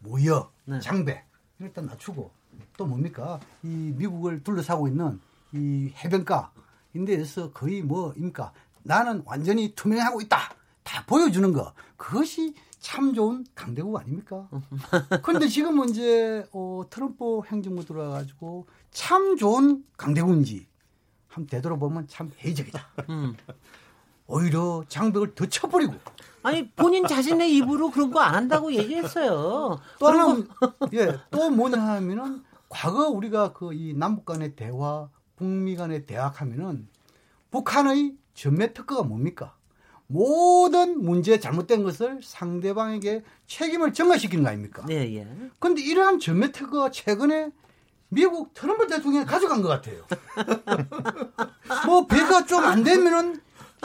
무역, 0.00 0.52
네. 0.66 0.78
장배 0.80 1.24
다 1.72 1.80
낮추고 1.80 2.30
또 2.76 2.86
뭡니까 2.86 3.40
이 3.62 3.92
미국을 3.96 4.42
둘러싸고 4.42 4.88
있는 4.88 5.20
이 5.52 5.92
해변가 5.96 6.52
인데에서 6.94 7.52
거의 7.52 7.82
뭐입니까 7.82 8.52
나는 8.82 9.22
완전히 9.24 9.74
투명하고 9.74 10.20
있다 10.22 10.54
다 10.82 11.04
보여주는 11.06 11.52
거 11.52 11.72
그것이 11.96 12.54
참 12.78 13.14
좋은 13.14 13.44
강대국 13.54 13.98
아닙니까? 13.98 14.48
그런데 15.24 15.48
지금은 15.48 15.88
이제 15.88 16.46
어, 16.52 16.82
트럼프 16.88 17.40
행정부 17.46 17.84
들어와가지고 17.84 18.66
참 18.92 19.36
좋은 19.36 19.84
강대국인지 19.96 20.68
한번 21.26 21.48
되돌아보면 21.48 22.06
참 22.06 22.30
회의적이다. 22.38 22.86
음. 23.10 23.34
오히려 24.28 24.84
장벽을 24.88 25.34
더 25.34 25.46
쳐버리고 25.46 25.94
아니 26.46 26.70
본인 26.70 27.06
자신의 27.06 27.54
입으로 27.56 27.90
그런 27.90 28.10
거 28.10 28.20
안 28.20 28.34
한다고 28.34 28.72
얘기했어요. 28.72 29.80
또 29.98 30.06
하나 30.06 30.36
예, 30.94 31.18
또 31.30 31.50
뭐냐 31.50 31.78
하면은 31.80 32.42
과거 32.68 33.08
우리가 33.08 33.52
그 33.52 33.72
이 33.72 33.94
남북 33.94 34.24
간의 34.26 34.54
대화, 34.56 35.08
북미 35.36 35.76
간의 35.76 36.06
대화 36.06 36.28
하면은 36.28 36.88
북한의 37.50 38.14
전매 38.34 38.72
특허가 38.72 39.02
뭡니까? 39.02 39.54
모든 40.08 41.02
문제 41.02 41.40
잘못된 41.40 41.82
것을 41.82 42.20
상대방에게 42.22 43.24
책임을 43.48 43.92
전가시키는 43.92 44.44
거 44.44 44.50
아닙니까? 44.50 44.84
네, 44.86 45.16
예. 45.16 45.26
근데 45.58 45.82
이러한 45.82 46.20
전매 46.20 46.52
특허가 46.52 46.90
최근에 46.92 47.50
미국 48.08 48.54
트럼프 48.54 48.86
대통령이 48.86 49.26
가져간 49.26 49.62
것 49.62 49.68
같아요. 49.68 50.04
뭐 51.86 52.06
배가 52.06 52.46
좀 52.46 52.64
안 52.64 52.84
되면은 52.84 53.40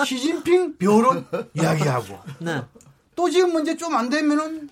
시진핑 0.06 0.78
벼론 0.78 1.26
이야기하고 1.54 2.20
네. 2.40 2.64
또 3.16 3.30
지금 3.30 3.52
문제 3.54 3.76
좀 3.76 3.94
안 3.94 4.10
되면은 4.10 4.70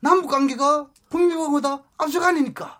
남북 0.00 0.30
관계가 0.30 0.86
북미보다 1.10 1.82
앞서가니까 1.98 2.78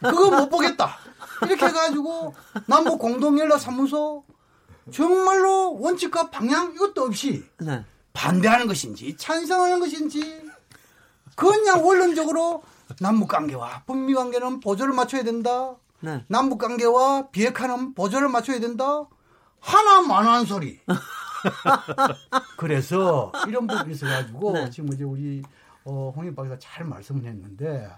그거 0.00 0.30
못 0.30 0.48
보겠다. 0.48 0.96
이렇게 1.42 1.66
해가지고 1.66 2.34
남북 2.66 2.98
공동연락 2.98 3.60
사무소 3.60 4.24
정말로 4.92 5.76
원칙과 5.80 6.30
방향 6.30 6.72
이것도 6.74 7.02
없이 7.02 7.44
네. 7.58 7.84
반대하는 8.12 8.66
것인지 8.66 9.16
찬성하는 9.16 9.80
것인지 9.80 10.42
그냥 11.34 11.84
원론적으로 11.84 12.62
남북 13.00 13.28
관계와 13.28 13.82
북미 13.86 14.14
관계는 14.14 14.60
보조를 14.60 14.94
맞춰야 14.94 15.24
된다. 15.24 15.74
네. 16.00 16.24
남북 16.28 16.58
관계와 16.58 17.28
비핵화는 17.30 17.94
보조를 17.94 18.28
맞춰야 18.28 18.60
된다. 18.60 19.06
하나만 19.64 20.26
한 20.26 20.44
소리. 20.44 20.78
그래서 22.56 23.32
이런 23.48 23.66
부분이 23.66 23.92
있어가지고 23.94 24.52
네. 24.52 24.70
지금 24.70 24.92
이제 24.92 25.04
우리 25.04 25.42
어, 25.84 26.12
홍익 26.14 26.36
박사가 26.36 26.58
잘 26.58 26.84
말씀을 26.86 27.24
했는데 27.24 27.88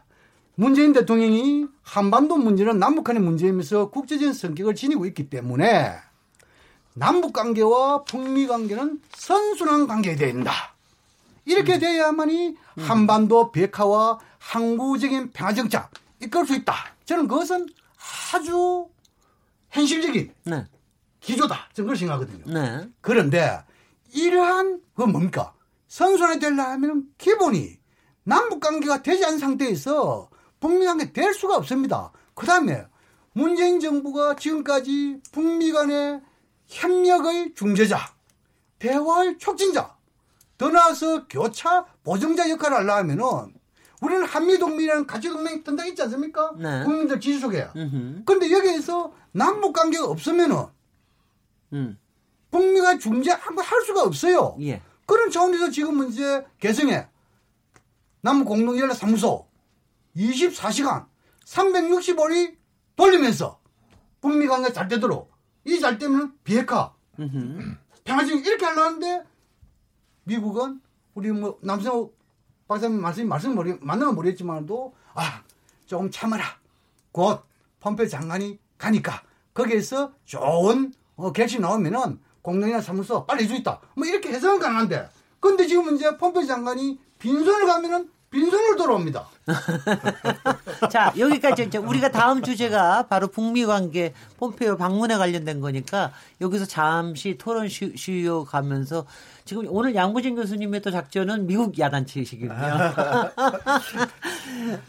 문재인 0.55 0.93
대통령이 0.93 1.67
한반도 1.83 2.37
문제는 2.37 2.79
남북한의 2.79 3.23
문제이면서 3.23 3.91
국제적인 3.91 4.33
성격을 4.33 4.75
지니고 4.75 5.07
있기 5.07 5.29
때문에 5.29 5.97
남북 6.95 7.33
관계와 7.33 8.05
북미 8.05 8.47
관계는 8.47 9.01
선순환 9.15 9.87
관계가 9.87 10.17
되어야 10.17 10.33
된다. 10.33 10.53
이렇게 11.45 11.79
돼야만이 11.79 12.57
한반도 12.79 13.53
비핵화와 13.53 14.19
항구적인 14.39 15.33
평화 15.33 15.53
정착 15.53 15.91
이끌 16.21 16.47
수 16.47 16.55
있다. 16.55 16.75
저는 17.05 17.29
그것은 17.29 17.69
아주 18.33 18.89
현실적인 19.71 20.33
네. 20.45 20.65
기조다. 21.27 21.69
저는 21.75 21.89
그렇게 21.89 21.99
생각하거든요. 21.99 22.55
네. 22.55 22.89
그런데 23.01 23.59
이러한 24.15 24.81
그 24.95 25.03
뭡니까? 25.03 25.53
선순환이 25.89 26.39
되려면 26.39 27.09
기본이 27.19 27.79
남북 28.23 28.61
관계가 28.61 29.03
되지 29.03 29.25
않은 29.25 29.39
상태에서 29.39 30.31
북미 30.61 30.87
관계 30.87 31.13
될 31.13 31.35
수가 31.35 31.57
없습니다. 31.57 32.13
그 32.35 32.47
다음에 32.47 32.87
문재인 33.33 33.81
정부가 33.81 34.37
지금까지 34.37 35.21
북미 35.33 35.73
간의 35.73 36.21
협력의 36.67 37.55
중재자, 37.55 37.99
대화의 38.79 39.39
촉진자, 39.39 39.97
더 40.57 40.69
나아서 40.69 41.27
교차 41.27 41.87
보정자 42.05 42.49
역할을 42.51 42.89
하려면은 42.89 43.53
우리는 44.01 44.25
한미 44.25 44.59
동맹이라는 44.59 45.07
가치 45.07 45.29
동맹이 45.29 45.65
든다 45.65 45.87
있지 45.87 46.03
않습니까? 46.03 46.53
네. 46.57 46.85
국민들 46.85 47.21
지지 47.21 47.41
속에. 47.41 47.69
근데 48.25 48.51
여기에서 48.51 49.13
남북 49.33 49.73
관계가 49.73 50.07
없으면은 50.07 50.76
음. 51.73 51.99
북미가 52.51 52.99
중재 52.99 53.31
한번 53.33 53.65
할 53.65 53.83
수가 53.83 54.03
없어요. 54.03 54.57
예. 54.61 54.81
그런 55.07 55.31
차원에서 55.31 55.71
지금은 55.71 56.09
이제 56.09 56.45
개성에 56.59 57.07
남북 58.21 58.47
공동연락 58.49 58.97
사무소 58.97 59.47
24시간 60.17 61.07
365일 61.45 62.57
돌리면서 62.97 63.61
북미 64.21 64.47
관계 64.47 64.73
잘 64.73 64.89
되도록 64.89 65.33
이 65.65 65.79
잘 65.81 65.99
되면 65.99 66.33
비핵화. 66.45 66.95
평화적인 68.05 68.45
이렇게 68.45 68.65
하려는데 68.65 69.25
미국은 70.25 70.81
우리 71.15 71.31
뭐 71.33 71.59
남성호 71.63 72.13
박사님 72.69 73.01
말씀 73.01 73.29
말씀 73.29 73.55
모르 73.55 73.77
맞는 73.81 74.07
건 74.07 74.15
모르겠지만도 74.15 74.95
아 75.15 75.43
조금 75.87 76.11
참아라 76.11 76.45
곧 77.13 77.43
펌페 77.81 78.07
장관이 78.09 78.59
가니까 78.79 79.23
거기에서 79.55 80.13
좋은 80.25 80.93
어, 81.17 81.33
결심 81.33 81.63
나오면은 81.63 82.19
공동이나 82.43 82.81
사무소 82.81 83.27
빨리 83.27 83.45
수 83.47 83.55
있다 83.55 83.81
뭐 83.95 84.07
이렇게 84.07 84.31
해석은 84.31 84.61
가능한데 84.61 85.09
근데 85.41 85.67
지금 85.67 85.95
이제 85.95 86.17
펌페 86.17 86.45
장관이 86.45 86.99
빈손을 87.19 87.67
가면은 87.67 88.11
빈손으로 88.31 88.77
돌아옵니다. 88.77 89.25
자, 90.91 91.13
여기까지 91.17 91.65
이제 91.65 91.79
우리가 91.79 92.11
다음 92.11 92.43
주제가 92.43 93.07
바로 93.09 93.29
북미 93.29 93.65
관계 93.65 94.13
폼페이오 94.39 94.77
방문에 94.77 95.17
관련된 95.17 95.61
거니까 95.61 96.13
여기서 96.41 96.67
잠시 96.67 97.39
토론 97.39 97.69
쉬, 97.69 97.95
쉬어 97.97 98.45
가면서 98.45 99.07
지금 99.45 99.65
오늘 99.69 99.95
양부진 99.95 100.35
교수님의 100.35 100.83
또 100.83 100.91
작전은 100.91 101.47
미국 101.47 101.79
야단치시거든요. 101.79 102.55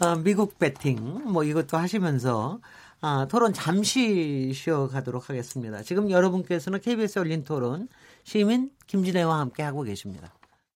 어, 0.00 0.16
미국 0.16 0.58
배팅 0.58 1.22
뭐 1.24 1.44
이것도 1.44 1.76
하시면서 1.76 2.58
아, 3.00 3.26
토론 3.30 3.52
잠시 3.52 4.52
쉬어 4.52 4.88
가도록 4.88 5.30
하겠습니다. 5.30 5.82
지금 5.82 6.10
여러분께서는 6.10 6.80
KBS 6.80 7.20
열린 7.20 7.44
토론 7.44 7.88
시민 8.24 8.70
김진애와 8.86 9.38
함께 9.38 9.62
하고 9.62 9.82
계십니다. 9.82 10.37